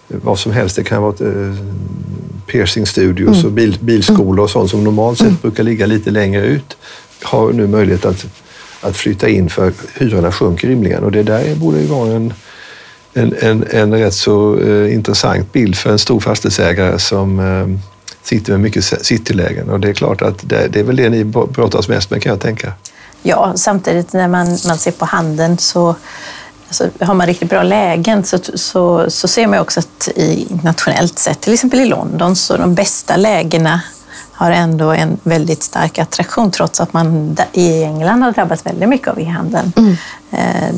vad 0.07 0.39
som 0.39 0.51
helst. 0.51 0.75
Det 0.75 0.83
kan 0.83 1.01
vara 1.01 1.13
eh, 1.19 1.55
piercingstudios 2.47 3.43
och 3.43 3.51
bil, 3.51 3.77
bilskolor 3.81 4.43
och 4.43 4.49
sånt 4.49 4.69
som 4.69 4.83
normalt 4.83 5.17
sett 5.17 5.41
brukar 5.41 5.63
ligga 5.63 5.85
lite 5.85 6.11
längre 6.11 6.45
ut 6.45 6.77
har 7.23 7.53
nu 7.53 7.67
möjlighet 7.67 8.05
att, 8.05 8.25
att 8.81 8.97
flytta 8.97 9.29
in 9.29 9.49
för 9.49 9.73
hyrorna 9.93 10.31
sjunker 10.31 10.67
rimligen 10.67 11.03
och 11.03 11.11
det 11.11 11.23
där 11.23 11.55
borde 11.55 11.79
ju 11.79 11.87
vara 11.87 12.11
en, 12.11 12.33
en, 13.13 13.35
en, 13.39 13.65
en 13.71 13.93
rätt 13.93 14.13
så 14.13 14.59
eh, 14.59 14.93
intressant 14.93 15.53
bild 15.53 15.75
för 15.75 15.89
en 15.89 15.99
stor 15.99 16.19
fastighetsägare 16.19 16.99
som 16.99 17.39
eh, 17.39 17.79
sitter 18.23 18.51
med 18.51 18.61
mycket 18.61 18.83
citylägen 18.83 19.69
och 19.69 19.79
det 19.79 19.89
är 19.89 19.93
klart 19.93 20.21
att 20.21 20.49
det, 20.49 20.67
det 20.67 20.79
är 20.79 20.83
väl 20.83 20.95
det 20.95 21.09
ni 21.09 21.23
brottas 21.23 21.87
mest 21.87 22.09
med 22.09 22.21
kan 22.21 22.29
jag 22.29 22.39
tänka. 22.39 22.73
Ja, 23.21 23.53
samtidigt 23.55 24.13
när 24.13 24.27
man, 24.27 24.47
man 24.67 24.77
ser 24.77 24.91
på 24.91 25.05
handeln 25.05 25.57
så 25.57 25.95
alltså, 26.81 27.05
har 27.05 27.13
man 27.13 27.27
riktigt 27.27 27.49
bra 27.49 27.63
lägen 27.63 28.23
så, 28.23 28.37
så, 28.53 29.09
så 29.09 29.27
ser 29.27 29.47
man 29.47 29.59
också 29.59 29.79
att 29.79 30.09
i, 30.15 30.47
internationellt 30.49 31.19
sett, 31.19 31.41
till 31.41 31.53
exempel 31.53 31.79
i 31.79 31.85
London, 31.85 32.35
så 32.35 32.57
de 32.57 32.75
bästa 32.75 33.15
lägena 33.15 33.81
har 34.31 34.51
ändå 34.51 34.91
en 34.91 35.17
väldigt 35.23 35.63
stark 35.63 35.99
attraktion 35.99 36.51
trots 36.51 36.81
att 36.81 36.93
man 36.93 37.37
i 37.53 37.83
England 37.83 38.21
har 38.21 38.31
drabbats 38.31 38.65
väldigt 38.65 38.89
mycket 38.89 39.07
av 39.07 39.19
e-handeln. 39.19 39.97
Eh, 40.31 40.73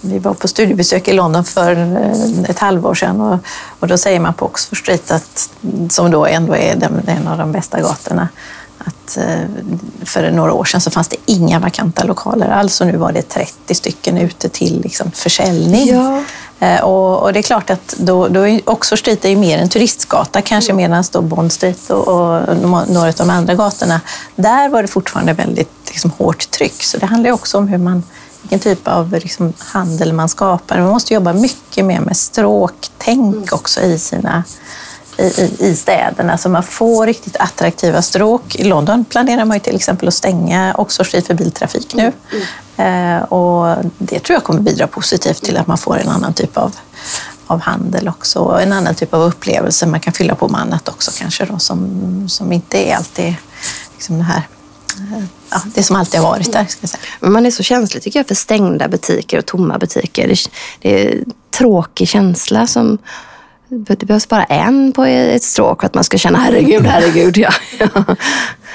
vi 0.00 0.18
var 0.18 0.34
på 0.34 0.48
studiebesök 0.48 1.08
i 1.08 1.12
London 1.12 1.44
för 1.44 1.72
eh, 1.76 2.50
ett 2.50 2.58
halvår 2.58 2.94
sedan 2.94 3.20
och, 3.20 3.38
och 3.80 3.88
då 3.88 3.98
säger 3.98 4.20
man 4.20 4.34
på 4.34 4.46
Oxford 4.46 4.78
Street, 4.78 5.10
att, 5.10 5.50
som 5.90 6.10
då 6.10 6.26
ändå 6.26 6.56
är 6.56 6.76
den, 6.76 7.02
en 7.06 7.28
av 7.28 7.38
de 7.38 7.52
bästa 7.52 7.80
gatorna, 7.80 8.28
att 8.78 9.16
eh, 9.16 9.40
för 10.04 10.30
några 10.30 10.52
år 10.52 10.64
sedan 10.64 10.80
så 10.80 10.90
fanns 10.90 11.08
det 11.08 11.16
inga 11.26 11.58
vakanta 11.60 12.04
lokaler 12.04 12.48
alls 12.48 12.80
och 12.80 12.86
nu 12.86 12.96
var 12.96 13.12
det 13.12 13.22
30 13.22 13.74
stycken 13.74 14.18
ute 14.18 14.48
till 14.48 14.80
liksom 14.80 15.10
försäljning. 15.10 15.88
Ja. 15.88 16.22
Eh, 16.60 16.80
Och, 16.80 17.22
och 17.22 17.32
det 17.32 17.38
är 17.38 17.42
klart 17.42 17.70
att 17.70 17.94
då, 17.98 18.28
då 18.28 18.48
är 18.48 18.60
Oxford 18.70 18.98
Street 18.98 19.24
är 19.24 19.28
ju 19.28 19.36
mer 19.36 19.58
en 19.58 19.68
turistgata 19.68 20.42
kanske 20.42 20.72
medan 20.72 21.04
då 21.12 21.20
Bond 21.20 21.52
Street 21.52 21.90
och, 21.90 22.08
och 22.08 22.56
några 22.88 23.08
av 23.08 23.14
de 23.16 23.30
andra 23.30 23.54
gatorna, 23.54 24.00
där 24.36 24.68
var 24.68 24.82
det 24.82 24.88
fortfarande 24.88 25.32
väldigt 25.32 25.70
liksom, 25.88 26.10
hårt 26.18 26.50
tryck. 26.50 26.82
Så 26.82 26.98
det 26.98 27.06
handlar 27.06 27.30
också 27.30 27.58
om 27.58 27.68
hur 27.68 27.78
man, 27.78 28.02
vilken 28.42 28.58
typ 28.58 28.88
av 28.88 29.12
liksom, 29.12 29.52
handel 29.58 30.12
man 30.12 30.28
skapar. 30.28 30.78
Man 30.80 30.90
måste 30.90 31.14
jobba 31.14 31.32
mycket 31.32 31.84
mer 31.84 32.00
med 32.00 32.16
stråktänk 32.16 33.52
också 33.52 33.80
i 33.80 33.98
sina 33.98 34.44
i, 35.18 35.22
i, 35.22 35.56
i 35.58 35.76
städerna 35.76 36.38
så 36.38 36.48
man 36.48 36.62
får 36.62 37.06
riktigt 37.06 37.36
attraktiva 37.36 38.02
stråk. 38.02 38.56
I 38.56 38.64
London 38.64 39.04
planerar 39.04 39.44
man 39.44 39.56
ju 39.56 39.60
till 39.60 39.76
exempel 39.76 40.08
att 40.08 40.14
stänga 40.14 40.74
Oxford 40.74 41.06
Street 41.06 41.26
för 41.26 41.34
biltrafik 41.34 41.94
nu. 41.94 42.12
Eh, 42.84 43.22
och 43.22 43.84
det 43.98 44.18
tror 44.18 44.34
jag 44.34 44.44
kommer 44.44 44.60
bidra 44.60 44.86
positivt 44.86 45.42
till 45.42 45.56
att 45.56 45.66
man 45.66 45.78
får 45.78 45.98
en 45.98 46.08
annan 46.08 46.34
typ 46.34 46.56
av, 46.56 46.76
av 47.46 47.60
handel 47.60 48.08
också. 48.08 48.38
Och 48.38 48.62
en 48.62 48.72
annan 48.72 48.94
typ 48.94 49.14
av 49.14 49.22
upplevelse. 49.22 49.86
Man 49.86 50.00
kan 50.00 50.12
fylla 50.12 50.34
på 50.34 50.48
med 50.48 50.60
annat 50.60 50.88
också 50.88 51.10
kanske 51.18 51.44
då, 51.44 51.58
som, 51.58 52.28
som 52.28 52.52
inte 52.52 52.88
är 52.88 52.96
alltid 52.96 53.34
liksom 53.94 54.18
det 54.18 54.24
här 54.24 54.42
eh, 54.98 55.24
Ja, 55.50 55.62
det 55.74 55.82
som 55.82 55.96
alltid 55.96 56.20
har 56.20 56.28
varit 56.28 56.52
där. 56.52 56.64
Ska 56.64 56.78
jag 56.82 56.90
säga. 56.90 57.02
Men 57.20 57.32
man 57.32 57.46
är 57.46 57.50
så 57.50 57.62
känslig 57.62 58.02
tycker 58.02 58.18
jag 58.18 58.28
för 58.28 58.34
stängda 58.34 58.88
butiker 58.88 59.38
och 59.38 59.46
tomma 59.46 59.78
butiker. 59.78 60.28
Det, 60.28 60.50
det 60.80 61.06
är 61.06 61.18
en 61.18 61.32
tråkig 61.50 62.08
känsla 62.08 62.66
som 62.66 62.98
det 63.68 64.06
behövs 64.06 64.28
bara 64.28 64.44
en 64.44 64.92
på 64.92 65.04
ett 65.04 65.42
stråk 65.42 65.80
för 65.80 65.86
att 65.86 65.94
man 65.94 66.04
ska 66.04 66.18
känna 66.18 66.38
herregud, 66.38 66.86
herregud. 66.86 67.36
Ja. 67.36 67.50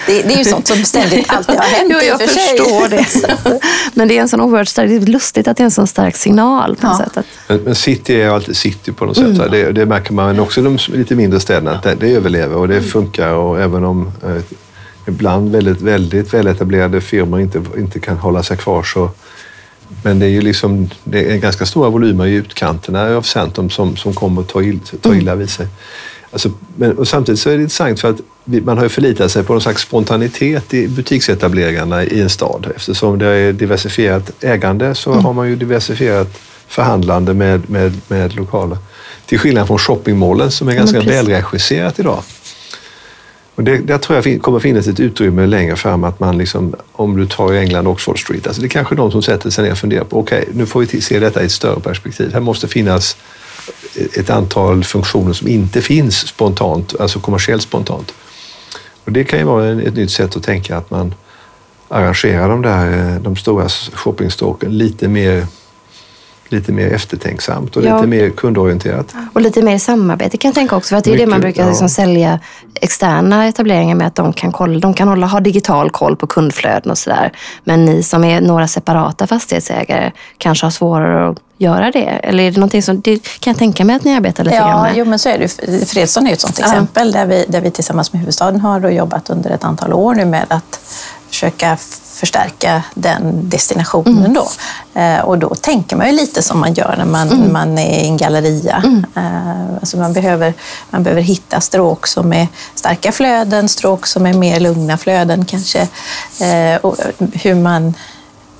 Det, 0.07 0.21
det 0.21 0.33
är 0.33 0.37
ju 0.37 0.43
sånt 0.45 0.67
som 0.67 0.83
ständigt 0.83 1.25
alltid 1.33 1.55
har 1.55 1.63
hänt 1.63 1.91
Jo, 1.93 1.97
i 1.97 2.01
och 2.01 2.05
jag 2.05 2.19
för 2.19 2.27
sig. 2.27 2.57
förstår 2.57 2.89
det. 2.89 3.59
Men 3.93 4.07
det 4.07 4.17
är 4.17 4.21
en 4.21 4.29
sån 4.29 4.41
oerhört 4.41 4.67
stark, 4.67 4.89
det 4.89 4.95
är 4.95 4.99
lustigt 4.99 5.47
att 5.47 5.57
det 5.57 5.63
är 5.63 5.65
en 5.65 5.71
sån 5.71 5.87
stark 5.87 6.15
signal 6.15 6.75
på 6.75 6.87
något 6.87 6.95
Ja. 6.99 7.05
sätt. 7.05 7.17
Att, 7.17 7.25
Men, 7.47 7.57
men 7.57 7.75
city 7.75 8.21
är 8.21 8.29
alltid 8.29 8.57
city 8.57 8.91
på 8.91 9.05
något 9.05 9.17
sätt. 9.17 9.37
här. 9.37 9.49
Det, 9.49 9.71
det 9.71 9.85
märker 9.85 10.13
man 10.13 10.25
men 10.27 10.39
också 10.39 10.61
i 10.61 10.63
de 10.63 10.77
lite 10.87 11.15
mindre 11.15 11.39
städerna. 11.39 11.71
att 11.71 11.83
Det, 11.83 11.95
det 11.95 12.13
överlever 12.13 12.55
och 12.55 12.67
det 12.67 12.81
funkar. 12.81 13.29
Och 13.33 13.61
även 13.61 13.83
om 13.85 14.11
eh, 14.25 14.41
ibland 15.07 15.51
väldigt, 15.51 15.81
väldigt 15.81 16.33
väletablerade 16.33 17.01
firmor 17.01 17.39
inte, 17.41 17.61
inte 17.77 17.99
kan 17.99 18.17
hålla 18.17 18.43
sig 18.43 18.57
kvar 18.57 18.83
så 18.83 19.09
men 20.03 20.19
det 20.19 20.25
är 20.25 20.29
ju 20.29 20.41
liksom, 20.41 20.89
det 21.03 21.31
är 21.31 21.37
ganska 21.37 21.65
stora 21.65 21.89
volymer 21.89 22.25
i 22.25 22.33
utkanterna 22.33 23.17
av 23.17 23.21
centrum 23.21 23.69
som, 23.69 23.97
som 23.97 24.13
kommer 24.13 24.41
att 24.41 24.47
ta, 24.47 24.61
ill, 24.61 24.79
ta 25.01 25.15
illa 25.15 25.35
vid 25.35 25.49
sig. 25.49 25.67
Alltså, 26.31 26.51
men, 26.75 26.97
och 26.97 27.07
samtidigt 27.07 27.39
så 27.39 27.49
är 27.49 27.55
det 27.55 27.61
intressant 27.61 27.99
för 27.99 28.09
att 28.09 28.21
vi, 28.43 28.61
man 28.61 28.77
har 28.77 28.85
ju 28.85 28.89
förlitat 28.89 29.31
sig 29.31 29.43
på 29.43 29.53
någon 29.53 29.61
slags 29.61 29.81
spontanitet 29.81 30.73
i 30.73 30.87
butiksetableringarna 30.87 32.03
i 32.03 32.21
en 32.21 32.29
stad. 32.29 32.71
Eftersom 32.75 33.19
det 33.19 33.25
är 33.25 33.53
diversifierat 33.53 34.43
ägande 34.43 34.95
så 34.95 35.11
mm. 35.11 35.25
har 35.25 35.33
man 35.33 35.49
ju 35.49 35.55
diversifierat 35.55 36.41
förhandlande 36.67 37.33
med, 37.33 37.69
med, 37.69 38.01
med 38.07 38.35
lokaler. 38.35 38.77
Till 39.25 39.39
skillnad 39.39 39.67
från 39.67 39.77
shoppingmålen 39.77 40.51
som 40.51 40.69
är 40.69 40.73
ganska 40.73 41.01
välregisserat 41.01 41.99
idag. 41.99 42.23
Och 43.55 43.63
det, 43.63 43.77
där 43.77 43.97
tror 43.97 44.21
jag 44.23 44.41
kommer 44.41 44.59
finnas 44.59 44.87
ett 44.87 44.99
utrymme 44.99 45.45
längre 45.45 45.75
fram 45.75 46.03
att 46.03 46.19
man, 46.19 46.37
liksom, 46.37 46.75
om 46.91 47.17
du 47.17 47.27
tar 47.27 47.53
England 47.53 47.81
England 47.81 47.87
Oxford 47.87 48.19
Street, 48.19 48.47
alltså 48.47 48.61
det 48.61 48.67
är 48.67 48.69
kanske 48.69 48.95
de 48.95 49.11
som 49.11 49.21
sätter 49.21 49.49
sig 49.49 49.63
ner 49.63 49.71
och 49.71 49.77
funderar 49.77 50.03
på, 50.03 50.19
okej, 50.19 50.41
okay, 50.41 50.53
nu 50.53 50.65
får 50.65 50.79
vi 50.79 51.01
se 51.01 51.19
detta 51.19 51.41
i 51.41 51.45
ett 51.45 51.51
större 51.51 51.79
perspektiv. 51.79 52.33
Här 52.33 52.39
måste 52.39 52.67
finnas 52.67 53.17
e-, 53.95 54.19
ett 54.19 54.29
antal 54.29 54.83
funktioner 54.83 55.33
som 55.33 55.47
inte 55.47 55.81
finns 55.81 56.27
spontant, 56.27 56.95
alltså 56.99 57.19
kommersiellt 57.19 57.63
spontant. 57.63 58.13
Och 59.05 59.11
det 59.11 59.23
kan 59.23 59.39
ju 59.39 59.45
vara 59.45 59.71
ett 59.81 59.95
nytt 59.95 60.11
sätt 60.11 60.35
att 60.35 60.43
tänka 60.43 60.77
att 60.77 60.91
man 60.91 61.13
arrangerar 61.87 62.49
de 62.49 62.61
där 62.61 63.15
eh, 63.15 63.21
de 63.21 63.35
stora 63.35 63.69
shoppingstråken 63.69 64.77
lite 64.77 65.07
mer 65.07 65.47
lite 66.51 66.71
mer 66.71 66.93
eftertänksamt 66.93 67.77
och 67.77 67.83
ja. 67.83 67.95
lite 67.95 68.07
mer 68.07 68.29
kundorienterat. 68.29 69.15
Och 69.33 69.41
lite 69.41 69.61
mer 69.61 69.77
samarbete 69.77 70.37
kan 70.37 70.49
jag 70.49 70.55
tänka 70.55 70.75
också. 70.75 70.89
För 70.89 70.97
att 70.97 71.03
det 71.03 71.09
är 71.09 71.11
Mycket, 71.11 71.27
det 71.27 71.31
man 71.31 71.41
brukar 71.41 71.63
ja. 71.63 71.69
liksom 71.69 71.89
sälja 71.89 72.39
externa 72.73 73.47
etableringar 73.47 73.95
med, 73.95 74.07
att 74.07 74.15
de 74.15 74.33
kan, 74.33 74.51
kolla, 74.51 74.79
de 74.79 74.93
kan 74.93 75.07
hålla, 75.07 75.27
ha 75.27 75.39
digital 75.39 75.89
koll 75.89 76.15
på 76.15 76.27
kundflöden 76.27 76.91
och 76.91 76.97
sådär. 76.97 77.31
Men 77.63 77.85
ni 77.85 78.03
som 78.03 78.23
är 78.23 78.41
några 78.41 78.67
separata 78.67 79.27
fastighetsägare 79.27 80.11
kanske 80.37 80.65
har 80.65 80.71
svårare 80.71 81.29
att 81.29 81.37
göra 81.57 81.91
det? 81.91 82.05
Eller 82.05 82.43
är 82.43 82.51
det 82.51 82.57
någonting 82.57 82.83
som, 82.83 83.01
det 83.01 83.17
kan 83.39 83.51
jag 83.51 83.57
tänka 83.57 83.85
mig 83.85 83.95
att 83.95 84.03
ni 84.03 84.15
arbetar 84.15 84.43
lite 84.43 84.55
ja, 84.55 84.67
grann 84.67 84.81
med? 84.81 84.93
Jo, 84.95 85.05
men 85.05 85.19
så 85.19 85.29
är 85.29 85.39
det 85.39 85.85
Fredsson 85.85 86.27
är 86.27 86.33
ett 86.33 86.41
sådant 86.41 86.59
exempel 86.59 87.11
där, 87.11 87.25
vi, 87.25 87.45
där 87.47 87.61
vi 87.61 87.71
tillsammans 87.71 88.13
med 88.13 88.19
huvudstaden 88.19 88.59
har 88.59 88.89
jobbat 88.89 89.29
under 89.29 89.49
ett 89.49 89.63
antal 89.63 89.93
år 89.93 90.15
nu 90.15 90.25
med 90.25 90.45
att 90.49 90.79
försöka 91.31 91.77
förstärka 92.21 92.83
den 92.93 93.49
destinationen. 93.49 94.17
Mm. 94.17 94.33
Då. 94.33 94.49
Eh, 94.99 95.19
och 95.19 95.37
då 95.37 95.55
tänker 95.55 95.95
man 95.95 96.07
ju 96.07 96.13
lite 96.13 96.41
som 96.41 96.59
man 96.59 96.73
gör 96.73 96.95
när 96.97 97.05
man, 97.05 97.31
mm. 97.31 97.53
man 97.53 97.77
är 97.77 97.99
i 97.99 98.07
en 98.07 98.17
galleria. 98.17 98.81
Mm. 98.83 99.05
Eh, 99.15 99.75
alltså 99.79 99.97
man, 99.97 100.13
behöver, 100.13 100.53
man 100.89 101.03
behöver 101.03 101.21
hitta 101.21 101.61
stråk 101.61 102.07
som 102.07 102.33
är 102.33 102.47
starka 102.75 103.11
flöden, 103.11 103.69
stråk 103.69 104.07
som 104.07 104.25
är 104.25 104.33
mer 104.33 104.59
lugna 104.59 104.97
flöden 104.97 105.45
kanske. 105.45 105.87
Eh, 106.41 106.75
och 106.81 106.97
hur 107.33 107.55
man 107.55 107.93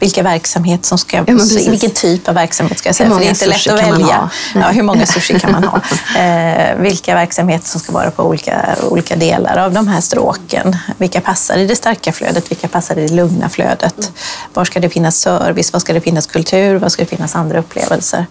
vilka 0.02 0.24
verksamhet 0.24 0.86
som 0.86 0.98
ska, 0.98 1.18
ja, 1.18 1.24
vilken 1.68 1.92
typ 1.92 2.28
av 2.28 2.36
verksamhet 2.36 2.80
ska 2.80 2.90
jag 2.90 2.96
säga, 2.96 3.10
för 3.10 3.20
det 3.20 3.26
är 3.26 3.30
inte 3.30 3.46
lätt 3.46 3.68
att 3.68 3.80
välja. 3.80 4.30
Ja, 4.56 4.68
hur 4.68 4.84
många 4.84 5.06
sushi 5.06 5.40
kan 5.40 5.52
man 5.52 5.64
ha? 5.64 5.82
Eh, 6.22 6.76
vilka 6.76 7.16
verksamheter 7.16 7.68
som 7.68 7.80
ska 7.80 7.92
vara 7.92 8.12
på 8.12 8.24
olika, 8.24 8.76
olika 8.90 9.16
delar 9.16 9.58
av 9.58 9.74
de 9.74 9.88
här 9.88 10.02
stråken. 10.02 10.78
Vilka 10.98 11.22
passar 11.22 11.58
i 11.58 11.66
det 11.66 11.76
starka 11.76 12.12
flödet? 12.12 12.52
Vilka 12.52 12.68
passar 12.68 12.98
i 12.98 13.08
det 13.08 13.14
lugna 13.14 13.50
flödet? 13.50 14.00
Mm. 14.00 14.12
Var 14.54 14.66
ska 14.66 14.80
det 14.80 14.90
finnas 14.90 15.18
service? 15.18 15.74
Var 15.74 15.80
ska 15.80 15.94
det 15.94 16.02
finnas 16.02 16.28
kultur? 16.28 16.76
Var 16.76 16.90
ska 16.90 17.02
det 17.02 17.10
finnas 17.10 17.36
andra 17.36 17.60
upplevelser? 17.60 18.26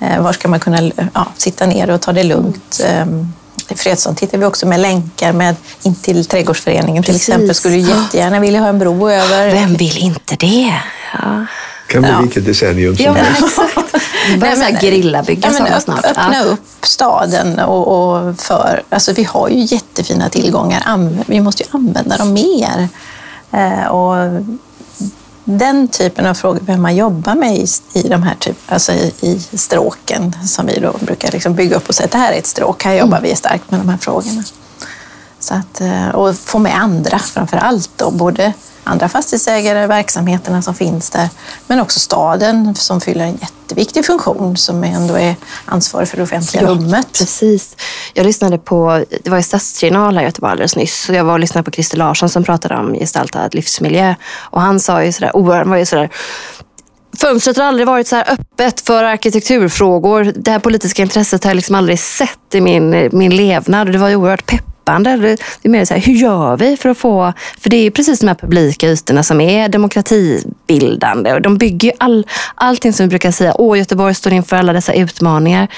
Eh, 0.00 0.22
var 0.22 0.32
ska 0.32 0.48
man 0.48 0.60
kunna 0.60 0.90
ja, 1.14 1.26
sitta 1.36 1.66
ner 1.66 1.90
och 1.90 2.00
ta 2.00 2.12
det 2.12 2.22
lugnt? 2.22 2.80
Mm. 2.84 3.32
I 3.72 3.74
Fredsson 3.74 4.14
tittar 4.14 4.38
vi 4.38 4.44
också 4.44 4.66
med 4.66 4.80
länkar 4.80 5.32
med 5.32 5.56
in 5.82 5.94
till 5.94 6.26
trädgårdsföreningen 6.26 7.02
Precis. 7.02 7.24
till 7.24 7.34
exempel. 7.34 7.54
Skulle 7.54 7.74
du 7.74 7.80
jättegärna 7.80 8.40
vilja 8.40 8.60
ha 8.60 8.68
en 8.68 8.78
bro 8.78 9.10
över. 9.10 9.52
Vem 9.52 9.74
vill 9.74 9.98
inte 9.98 10.36
det? 10.36 10.74
Ja. 11.12 11.46
kan 11.86 12.02
bli 12.02 12.10
ja. 12.10 12.20
vilket 12.20 12.46
decennium 12.46 12.96
som 12.96 13.04
ja, 13.04 13.12
helst. 13.12 13.60
Börja 14.38 14.54
Nej, 14.54 14.78
grillabygga 14.80 15.48
ja, 15.48 15.58
sådana 15.58 15.80
snart. 15.80 16.04
Öppna 16.04 16.34
ja. 16.34 16.42
upp 16.42 16.60
staden 16.82 17.58
och, 17.58 17.88
och, 17.88 18.40
för... 18.40 18.82
Alltså 18.88 19.12
vi 19.12 19.24
har 19.24 19.48
ju 19.48 19.60
jättefina 19.60 20.28
tillgångar. 20.28 20.82
Vi 21.26 21.40
måste 21.40 21.62
ju 21.62 21.68
använda 21.72 22.16
dem 22.16 22.32
mer. 22.32 22.88
Eh, 23.52 23.86
och 23.86 24.42
den 25.44 25.88
typen 25.88 26.26
av 26.26 26.34
frågor 26.34 26.60
behöver 26.60 26.82
man 26.82 26.96
jobba 26.96 27.34
med 27.34 27.56
i, 27.56 27.66
i 27.92 28.08
de 28.08 28.22
här 28.22 28.34
typ, 28.34 28.56
alltså 28.66 28.92
i, 28.92 29.12
i 29.20 29.58
stråken 29.58 30.36
som 30.44 30.66
vi 30.66 30.80
då 30.80 30.94
brukar 31.00 31.32
liksom 31.32 31.54
bygga 31.54 31.76
upp 31.76 31.88
och 31.88 31.94
säga 31.94 32.04
att 32.04 32.12
det 32.12 32.18
här 32.18 32.32
är 32.32 32.38
ett 32.38 32.46
stråk, 32.46 32.84
här 32.84 32.94
jobbar 32.94 33.18
mm. 33.18 33.30
vi 33.30 33.36
starkt 33.36 33.70
med 33.70 33.80
de 33.80 33.88
här 33.88 33.98
frågorna. 33.98 34.44
Så 35.38 35.54
att, 35.54 35.80
eh, 35.80 36.08
och 36.08 36.36
få 36.36 36.58
med 36.58 36.76
andra 36.78 37.18
framför 37.18 37.56
allt, 37.56 37.90
då, 37.96 38.10
både 38.10 38.52
andra 38.84 39.08
fastighetsägare, 39.08 39.86
verksamheterna 39.86 40.62
som 40.62 40.74
finns 40.74 41.10
där, 41.10 41.28
men 41.66 41.80
också 41.80 42.00
staden 42.00 42.74
som 42.74 43.00
fyller 43.00 43.24
en 43.24 43.38
jätteviktig 43.40 44.06
funktion 44.06 44.56
som 44.56 44.84
ändå 44.84 45.14
är 45.14 45.34
ansvarig 45.64 46.08
för 46.08 46.16
det 46.16 46.22
offentliga 46.22 46.62
ja, 46.62 46.68
rummet. 46.68 47.08
Precis. 47.18 47.76
Jag 48.14 48.26
lyssnade 48.26 48.58
på, 48.58 49.04
det 49.24 49.30
var 49.30 49.38
i 49.38 49.42
Stadstriennal 49.42 50.14
här 50.14 50.22
i 50.22 50.26
Göteborg 50.26 50.50
alldeles 50.50 50.76
nyss, 50.76 51.04
så 51.04 51.12
jag 51.12 51.24
var 51.24 51.32
och 51.32 51.40
lyssnade 51.40 51.64
på 51.64 51.70
Christer 51.70 51.98
Larsson 51.98 52.28
som 52.28 52.44
pratade 52.44 52.76
om 52.76 52.94
gestaltad 52.94 53.48
livsmiljö 53.52 54.14
och 54.40 54.60
han 54.60 54.80
sa 54.80 55.04
ju 55.04 55.12
sådär, 55.12 55.54
han 55.58 55.70
var 55.70 55.76
ju 55.76 55.86
sådär 55.86 56.10
Fönstret 57.20 57.56
har 57.56 57.64
aldrig 57.64 57.86
varit 57.86 58.08
så 58.08 58.16
här 58.16 58.32
öppet 58.32 58.80
för 58.80 59.04
arkitekturfrågor. 59.04 60.32
Det 60.36 60.50
här 60.50 60.58
politiska 60.58 61.02
intresset 61.02 61.44
har 61.44 61.50
jag 61.50 61.56
liksom 61.56 61.74
aldrig 61.74 62.00
sett 62.00 62.54
i 62.54 62.60
min, 62.60 63.08
min 63.12 63.36
levnad. 63.36 63.92
Det 63.92 63.98
var 63.98 64.08
ju 64.08 64.16
oerhört 64.16 64.46
pepp 64.46 64.71
peppande. 64.82 65.16
Det 65.16 65.38
är 65.62 65.68
mer 65.68 65.84
så 65.84 65.94
här, 65.94 66.00
hur 66.00 66.14
gör 66.14 66.56
vi 66.56 66.76
för 66.76 66.88
att 66.88 66.98
få... 66.98 67.32
För 67.60 67.70
det 67.70 67.76
är 67.76 67.90
precis 67.90 68.20
de 68.20 68.28
här 68.28 68.34
publika 68.34 68.88
ytorna 68.88 69.22
som 69.22 69.40
är 69.40 69.68
demokratibildande. 69.68 71.32
Och 71.32 71.42
de 71.42 71.58
bygger 71.58 71.88
ju 71.88 71.94
all, 71.98 72.26
allting 72.54 72.92
som 72.92 73.06
vi 73.06 73.08
brukar 73.08 73.30
säga, 73.30 73.54
åh 73.58 73.78
Göteborg 73.78 74.14
står 74.14 74.32
inför 74.32 74.56
alla 74.56 74.72
dessa 74.72 74.92
utmaningar. 74.92 75.68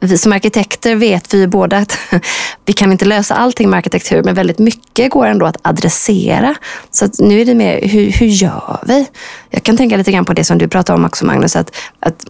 Vi, 0.00 0.18
som 0.18 0.32
arkitekter 0.32 0.94
vet 0.94 1.34
vi 1.34 1.38
ju 1.38 1.46
båda 1.46 1.78
att 1.78 1.98
vi 2.64 2.72
kan 2.72 2.92
inte 2.92 3.04
lösa 3.04 3.34
allting 3.34 3.70
med 3.70 3.78
arkitektur, 3.78 4.22
men 4.22 4.34
väldigt 4.34 4.58
mycket 4.58 5.10
går 5.10 5.26
ändå 5.26 5.46
att 5.46 5.56
adressera. 5.62 6.54
Så 6.90 7.04
att 7.04 7.18
nu 7.18 7.40
är 7.40 7.44
det 7.44 7.54
mer, 7.54 7.88
hur, 7.88 8.12
hur 8.12 8.26
gör 8.26 8.78
vi? 8.86 9.06
Jag 9.50 9.62
kan 9.62 9.76
tänka 9.76 9.96
lite 9.96 10.12
grann 10.12 10.24
på 10.24 10.32
det 10.32 10.44
som 10.44 10.58
du 10.58 10.68
pratade 10.68 10.98
om 10.98 11.04
också 11.04 11.26
Magnus, 11.26 11.56
att, 11.56 11.76
att 12.00 12.24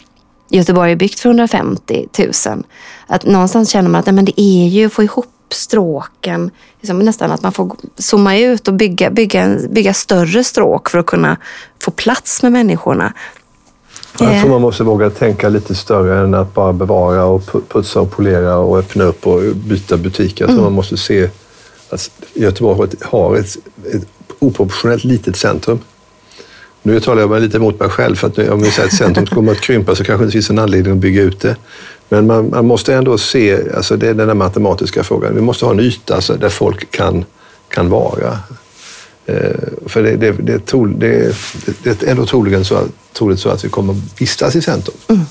Göteborg 0.50 0.92
är 0.92 0.96
byggt 0.96 1.20
för 1.20 1.28
150 1.28 2.06
000. 2.18 2.64
Att 3.06 3.24
någonstans 3.24 3.70
känner 3.70 3.90
man 3.90 3.98
att 3.98 4.06
nej, 4.06 4.14
men 4.14 4.24
det 4.24 4.40
är 4.40 4.68
ju 4.68 4.86
att 4.86 4.92
få 4.92 5.02
ihop 5.02 5.26
stråken. 5.52 6.50
Liksom 6.80 6.98
nästan 6.98 7.32
att 7.32 7.42
man 7.42 7.52
får 7.52 7.76
zooma 7.98 8.38
ut 8.38 8.68
och 8.68 8.74
bygga, 8.74 9.10
bygga, 9.10 9.58
bygga 9.70 9.94
större 9.94 10.44
stråk 10.44 10.90
för 10.90 10.98
att 10.98 11.06
kunna 11.06 11.36
få 11.82 11.90
plats 11.90 12.42
med 12.42 12.52
människorna. 12.52 13.12
Jag 14.18 14.28
tror 14.28 14.46
eh. 14.46 14.50
man 14.50 14.60
måste 14.60 14.84
våga 14.84 15.10
tänka 15.10 15.48
lite 15.48 15.74
större 15.74 16.20
än 16.24 16.34
att 16.34 16.54
bara 16.54 16.72
bevara 16.72 17.24
och 17.24 17.42
putsa 17.68 18.00
och 18.00 18.10
polera 18.10 18.56
och 18.56 18.78
öppna 18.78 19.04
upp 19.04 19.26
och 19.26 19.40
byta 19.56 19.96
butiker. 19.96 20.44
Jag 20.44 20.48
tror 20.48 20.58
mm. 20.58 20.64
man 20.64 20.72
måste 20.72 20.96
se 20.96 21.30
att 21.90 22.10
Göteborg 22.34 22.90
har 23.00 23.36
ett, 23.36 23.56
ett 23.94 24.06
oproportionellt 24.38 25.04
litet 25.04 25.36
centrum. 25.36 25.78
Nu 26.82 27.00
talar 27.00 27.22
jag 27.22 27.42
lite 27.42 27.56
emot 27.56 27.80
mig 27.80 27.88
själv, 27.88 28.16
för 28.16 28.26
att 28.26 28.38
om 28.38 28.62
vi 28.62 28.70
säger 28.70 28.88
att 28.88 28.94
centrum 28.94 29.26
kommer 29.26 29.52
att 29.52 29.60
krympa 29.60 29.94
så 29.94 30.04
kanske 30.04 30.26
det 30.26 30.32
finns 30.32 30.50
en 30.50 30.58
anledning 30.58 30.92
att 30.92 30.98
bygga 30.98 31.22
ut 31.22 31.40
det. 31.40 31.56
Men 32.12 32.26
man, 32.26 32.50
man, 32.50 32.66
måste 32.66 32.94
ändå 32.94 33.18
se, 33.18 33.58
alltså 33.76 33.96
det 33.96 34.08
är 34.08 34.14
den 34.14 34.28
där 34.28 34.34
matematiska 34.34 35.04
frågan, 35.04 35.34
vi 35.34 35.40
måste 35.40 35.64
ha 35.64 35.72
en 35.72 35.80
yta 35.80 36.14
alltså, 36.14 36.34
där 36.34 36.48
folk 36.48 36.90
kan, 36.90 37.24
kan 37.68 37.88
vara. 37.88 38.38
Eh, 39.26 39.36
för 39.86 40.02
det, 40.02 40.16
det, 40.16 40.32
det, 40.32 40.66
tol, 40.66 40.98
det, 40.98 41.36
det 41.82 42.02
är 42.02 42.10
ändå 42.10 42.26
troligen 42.26 42.64
så, 42.64 42.84
troligt 43.12 43.40
så 43.40 43.48
att 43.48 43.64
vi 43.64 43.68
kommer 43.68 43.96
vistas 44.18 44.56
i 44.56 44.62
centrum. 44.62 44.96
Mm. 45.08 45.22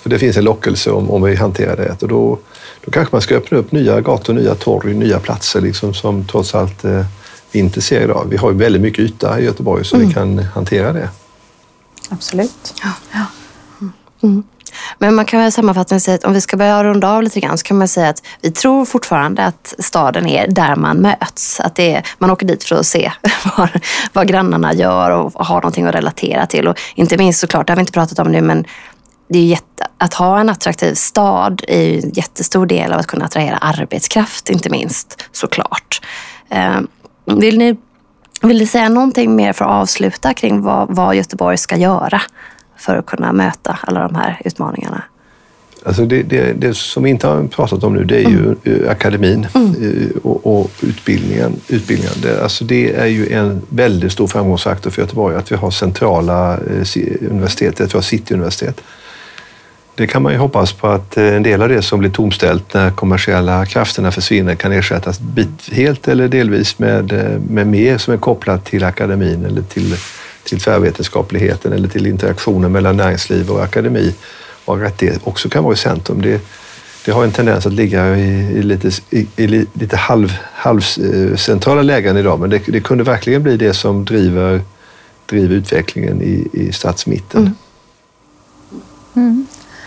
För 0.00 0.10
det 0.10 0.18
finns 0.18 0.36
en 0.36 0.44
lockelse 0.44 0.90
om, 0.90 1.10
om 1.10 1.22
vi 1.22 1.36
hanterar 1.36 1.76
det. 1.76 2.02
Och 2.02 2.08
då, 2.08 2.38
då 2.84 2.90
kanske 2.90 3.14
man 3.14 3.22
ska 3.22 3.36
öppna 3.36 3.58
upp 3.58 3.72
nya 3.72 4.00
gator, 4.00 4.34
nya 4.34 4.54
torg, 4.54 4.94
nya 4.94 5.18
platser 5.18 5.60
liksom, 5.60 5.94
som 5.94 6.26
trots 6.26 6.54
allt 6.54 6.84
eh, 6.84 7.04
vi 7.52 7.58
inte 7.58 7.80
ser 7.80 8.00
idag. 8.00 8.26
Vi 8.30 8.36
har 8.36 8.50
ju 8.50 8.56
väldigt 8.56 8.82
mycket 8.82 9.04
yta 9.04 9.40
i 9.40 9.44
Göteborg 9.44 9.84
så 9.84 9.96
mm. 9.96 10.08
vi 10.08 10.14
kan 10.14 10.38
hantera 10.38 10.92
det. 10.92 11.08
Absolut. 12.08 12.74
Ja. 12.82 12.92
ja. 13.12 13.26
Mm. 14.22 14.42
Men 14.98 15.14
man 15.14 15.24
kan 15.24 15.40
väl 15.40 15.52
sammanfattningsvis 15.52 16.04
säga 16.04 16.14
att 16.14 16.24
om 16.24 16.32
vi 16.32 16.40
ska 16.40 16.56
börja 16.56 16.84
runda 16.84 17.10
av 17.10 17.22
lite 17.22 17.40
grann 17.40 17.58
så 17.58 17.64
kan 17.64 17.78
man 17.78 17.88
säga 17.88 18.08
att 18.08 18.22
vi 18.40 18.50
tror 18.50 18.84
fortfarande 18.84 19.44
att 19.44 19.74
staden 19.78 20.26
är 20.26 20.46
där 20.48 20.76
man 20.76 20.96
möts. 20.96 21.60
Att 21.60 21.74
det 21.74 21.94
är, 21.94 22.06
man 22.18 22.30
åker 22.30 22.46
dit 22.46 22.64
för 22.64 22.76
att 22.76 22.86
se 22.86 23.12
vad, 23.56 23.68
vad 24.12 24.28
grannarna 24.28 24.74
gör 24.74 25.10
och 25.10 25.46
ha 25.46 25.54
någonting 25.54 25.86
att 25.86 25.94
relatera 25.94 26.46
till. 26.46 26.68
Och 26.68 26.80
inte 26.94 27.16
minst 27.16 27.40
såklart, 27.40 27.66
det 27.66 27.72
har 27.72 27.76
vi 27.76 27.80
inte 27.80 27.92
pratat 27.92 28.18
om 28.18 28.32
nu, 28.32 28.40
men 28.40 28.64
det 29.28 29.38
är 29.38 29.44
jätte, 29.44 29.86
att 29.98 30.14
ha 30.14 30.40
en 30.40 30.48
attraktiv 30.48 30.94
stad 30.94 31.62
är 31.68 31.82
ju 31.82 32.00
en 32.00 32.10
jättestor 32.10 32.66
del 32.66 32.92
av 32.92 32.98
att 32.98 33.06
kunna 33.06 33.24
attrahera 33.24 33.56
arbetskraft, 33.56 34.50
inte 34.50 34.70
minst 34.70 35.24
såklart. 35.32 36.00
Eh, 36.50 36.80
vill 37.24 37.58
ni, 37.58 37.76
vill 38.42 38.58
ni 38.58 38.66
säga 38.66 38.88
någonting 38.88 39.36
mer 39.36 39.52
för 39.52 39.64
att 39.64 39.70
avsluta 39.70 40.34
kring 40.34 40.62
vad, 40.62 40.96
vad 40.96 41.14
Göteborg 41.14 41.58
ska 41.58 41.76
göra? 41.76 42.22
För 42.82 42.96
att 42.96 43.06
kunna 43.06 43.32
möta 43.32 43.78
alla 43.82 44.08
de 44.08 44.14
här 44.14 44.40
utmaningarna? 44.44 45.02
Alltså 45.84 46.04
det, 46.04 46.22
det, 46.22 46.52
det 46.52 46.76
som 46.76 47.02
vi 47.02 47.10
inte 47.10 47.26
har 47.26 47.46
pratat 47.46 47.84
om 47.84 47.94
nu 47.94 48.04
det 48.04 48.20
är 48.20 48.26
mm. 48.26 48.56
ju 48.64 48.88
akademin 48.88 49.46
mm. 49.54 49.74
Eh, 49.82 50.16
och, 50.22 50.60
och, 50.60 50.70
utbildningen. 50.80 51.52
utbildningen. 51.68 52.14
Det, 52.22 52.42
alltså 52.42 52.64
det 52.64 52.94
är 52.94 53.06
ju 53.06 53.32
en 53.32 53.62
väldigt 53.68 54.12
stor 54.12 54.26
framgångsfaktor 54.26 54.90
för 54.90 55.02
Göteborg 55.02 55.36
att 55.36 55.52
vi 55.52 55.56
har 55.56 55.70
centrala 55.70 56.52
eh, 56.54 57.30
universitet, 57.30 57.80
att 57.80 57.94
vi 57.94 57.96
har 57.96 58.02
cityuniversitet. 58.02 58.80
det 59.94 60.06
kan 60.06 60.22
man 60.22 60.32
ju 60.32 60.38
hoppas 60.38 60.72
på 60.72 60.88
att 60.88 61.16
eh, 61.16 61.34
en 61.34 61.42
del 61.42 61.62
av 61.62 61.68
det 61.68 61.82
som 61.82 61.98
blir 61.98 62.10
tomställt 62.10 62.74
när 62.74 62.90
kommersiella 62.90 63.66
krafterna 63.66 64.10
försvinner 64.10 64.54
kan 64.54 64.72
ersättas 64.72 65.20
bit, 65.20 65.72
helt 65.72 66.08
eller 66.08 66.28
delvis 66.28 66.78
med, 66.78 67.12
eh, 67.12 67.40
med 67.48 67.66
mer 67.66 67.98
som 67.98 68.14
är 68.14 68.18
kopplat 68.18 68.64
till 68.64 68.84
akademin 68.84 69.44
eller 69.44 69.62
till, 69.62 69.96
till 70.44 70.60
tvärvetenskapligheten 70.60 71.72
eller 71.72 71.88
till 71.88 72.06
interaktionen 72.06 72.72
mellan 72.72 72.96
näringsliv 72.96 73.50
och 73.50 73.62
akademi 73.62 74.14
och 74.64 74.82
att 74.82 74.98
det 74.98 75.26
också 75.26 75.48
kan 75.48 75.64
vara 75.64 75.74
i 75.74 75.76
centrum. 75.76 76.22
Det, 76.22 76.40
det 77.04 77.12
har 77.12 77.24
en 77.24 77.32
tendens 77.32 77.66
att 77.66 77.72
ligga 77.72 78.16
i, 78.16 78.28
i 78.58 78.62
lite, 78.62 78.90
i, 79.10 79.26
i, 79.36 79.46
lite 79.72 79.96
halv, 79.96 80.38
halvcentrala 80.52 81.80
eh, 81.80 81.84
lägen 81.84 82.16
idag 82.16 82.40
men 82.40 82.50
det, 82.50 82.62
det, 82.66 82.80
kunde 82.80 83.04
verkligen 83.04 83.42
bli 83.42 83.56
det 83.56 83.74
som 83.74 84.04
driver, 84.04 84.60
driver 85.26 85.54
utvecklingen 85.54 86.22
i, 86.22 86.48
i 86.52 86.72
stadsmitten. 86.72 87.40
Mm. 87.40 87.54
Mm. 89.14 89.46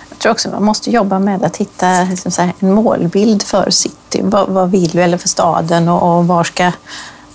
Jag 0.09 0.19
tror 0.19 0.31
också 0.31 0.49
man 0.49 0.63
måste 0.63 0.91
jobba 0.91 1.19
med 1.19 1.43
att 1.43 1.57
hitta 1.57 2.03
liksom 2.03 2.31
här, 2.37 2.53
en 2.59 2.73
målbild 2.73 3.43
för 3.43 3.69
city. 3.69 4.21
Vad, 4.23 4.49
vad 4.49 4.71
vill 4.71 4.91
vi 4.93 5.01
eller 5.01 5.17
för 5.17 5.27
staden 5.27 5.89
och, 5.89 6.17
och 6.17 6.27
var, 6.27 6.43
ska, 6.43 6.71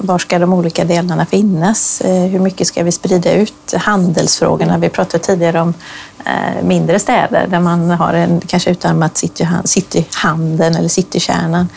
var 0.02 0.18
ska 0.18 0.38
de 0.38 0.52
olika 0.52 0.84
delarna 0.84 1.26
finnas? 1.26 2.00
Eh, 2.00 2.24
hur 2.24 2.38
mycket 2.38 2.66
ska 2.66 2.82
vi 2.82 2.92
sprida 2.92 3.32
ut 3.32 3.74
handelsfrågorna? 3.74 4.78
Vi 4.78 4.88
pratade 4.88 5.24
tidigare 5.24 5.60
om 5.60 5.74
eh, 6.24 6.64
mindre 6.64 6.98
städer 6.98 7.46
där 7.48 7.60
man 7.60 7.90
har 7.90 8.12
en 8.12 8.40
kanske 8.40 8.70
utarmat 8.70 9.16
cityhandeln 9.16 9.66
city 9.66 10.78
eller 10.78 10.88
citykärnan 10.88 11.68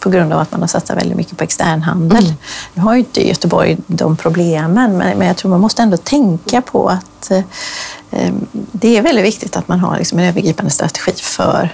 på 0.00 0.10
grund 0.10 0.32
av 0.32 0.40
att 0.40 0.52
man 0.52 0.60
har 0.60 0.68
satsat 0.68 0.96
väldigt 0.96 1.16
mycket 1.16 1.38
på 1.38 1.44
externhandel. 1.44 2.24
Mm. 2.24 2.36
Nu 2.74 2.82
har 2.82 2.94
ju 2.94 2.98
inte 2.98 3.28
Göteborg 3.28 3.76
de 3.86 4.16
problemen, 4.16 4.96
men, 4.96 5.26
jag 5.26 5.36
tror 5.36 5.50
man 5.50 5.60
måste 5.60 5.82
ändå 5.82 5.96
tänka 5.96 6.62
på 6.62 6.88
att 6.88 7.30
eh, 7.30 8.32
det 8.72 8.96
är 8.96 9.02
väldigt 9.02 9.24
viktigt 9.24 9.56
att 9.56 9.68
man 9.68 9.80
har 9.80 9.98
liksom 9.98 10.18
en 10.18 10.24
övergripande 10.24 10.70
strategi 10.70 11.12
för 11.16 11.70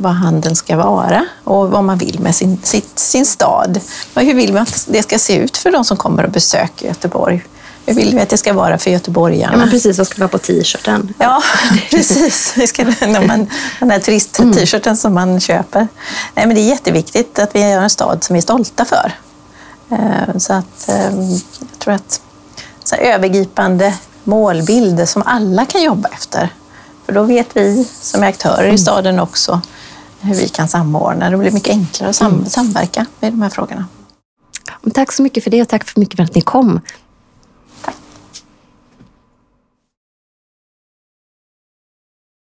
vad 0.00 0.12
handeln 0.12 0.56
ska 0.56 0.76
vara 0.76 1.24
och 1.44 1.70
vad 1.70 1.84
man 1.84 1.98
vill 1.98 2.20
med 2.20 2.34
sin, 2.34 2.58
sitt, 2.62 2.98
sin 2.98 3.26
stad. 3.26 3.80
Och 4.14 4.22
hur 4.22 4.34
vill 4.34 4.52
man 4.52 4.62
att 4.62 4.86
det 4.88 5.02
ska 5.02 5.18
se 5.18 5.36
ut 5.36 5.56
för 5.56 5.70
de 5.70 5.84
som 5.84 5.96
kommer 5.96 6.24
och 6.24 6.30
besöker 6.30 6.86
Göteborg? 6.86 7.44
Hur 7.86 7.94
vill 7.94 8.14
vi 8.14 8.20
att 8.20 8.28
det 8.28 8.38
ska 8.38 8.52
vara 8.52 8.78
för 8.78 8.90
göteborgarna? 8.90 9.52
Ja, 9.52 9.58
men 9.58 9.70
precis, 9.70 9.98
vad 9.98 10.06
ska 10.06 10.18
vara 10.18 10.28
på 10.28 10.38
t-shirten? 10.38 11.14
Ja, 11.18 11.42
precis. 11.90 12.52
Vi 12.56 12.66
ska, 12.66 12.84
man, 13.26 13.50
den 13.78 13.90
här 13.90 13.98
turist-t-shirten 13.98 14.90
mm. 14.90 14.96
som 14.96 15.14
man 15.14 15.40
köper. 15.40 15.88
Nej, 16.34 16.46
men 16.46 16.54
det 16.54 16.60
är 16.60 16.68
jätteviktigt 16.68 17.38
att 17.38 17.54
vi 17.54 17.62
har 17.62 17.82
en 17.82 17.90
stad 17.90 18.24
som 18.24 18.34
vi 18.34 18.38
är 18.38 18.42
stolta 18.42 18.84
för. 18.84 19.12
Ehm, 19.90 20.40
så 20.40 20.52
att 20.52 20.88
ehm, 20.88 21.30
jag 21.58 21.78
tror 21.78 21.94
att 21.94 22.20
så 22.84 22.96
övergripande 22.96 23.94
målbild 24.24 25.08
som 25.08 25.22
alla 25.26 25.64
kan 25.64 25.82
jobba 25.82 26.08
efter. 26.08 26.48
För 27.06 27.12
då 27.12 27.22
vet 27.22 27.48
vi 27.52 27.88
som 28.00 28.22
är 28.22 28.28
aktörer 28.28 28.72
i 28.72 28.78
staden 28.78 29.20
också 29.20 29.60
hur 30.20 30.34
vi 30.34 30.48
kan 30.48 30.68
samordna. 30.68 31.30
Det 31.30 31.36
blir 31.36 31.50
mycket 31.50 31.70
enklare 31.70 32.10
att 32.10 32.16
sam 32.16 32.32
mm. 32.32 32.46
samverka 32.46 33.06
med 33.20 33.32
de 33.32 33.42
här 33.42 33.50
frågorna. 33.50 33.84
Tack 34.94 35.12
så 35.12 35.22
mycket 35.22 35.44
för 35.44 35.50
det 35.50 35.62
och 35.62 35.68
tack 35.68 35.88
så 35.88 36.00
mycket 36.00 36.16
för 36.16 36.24
att 36.24 36.34
ni 36.34 36.40
kom. 36.40 36.80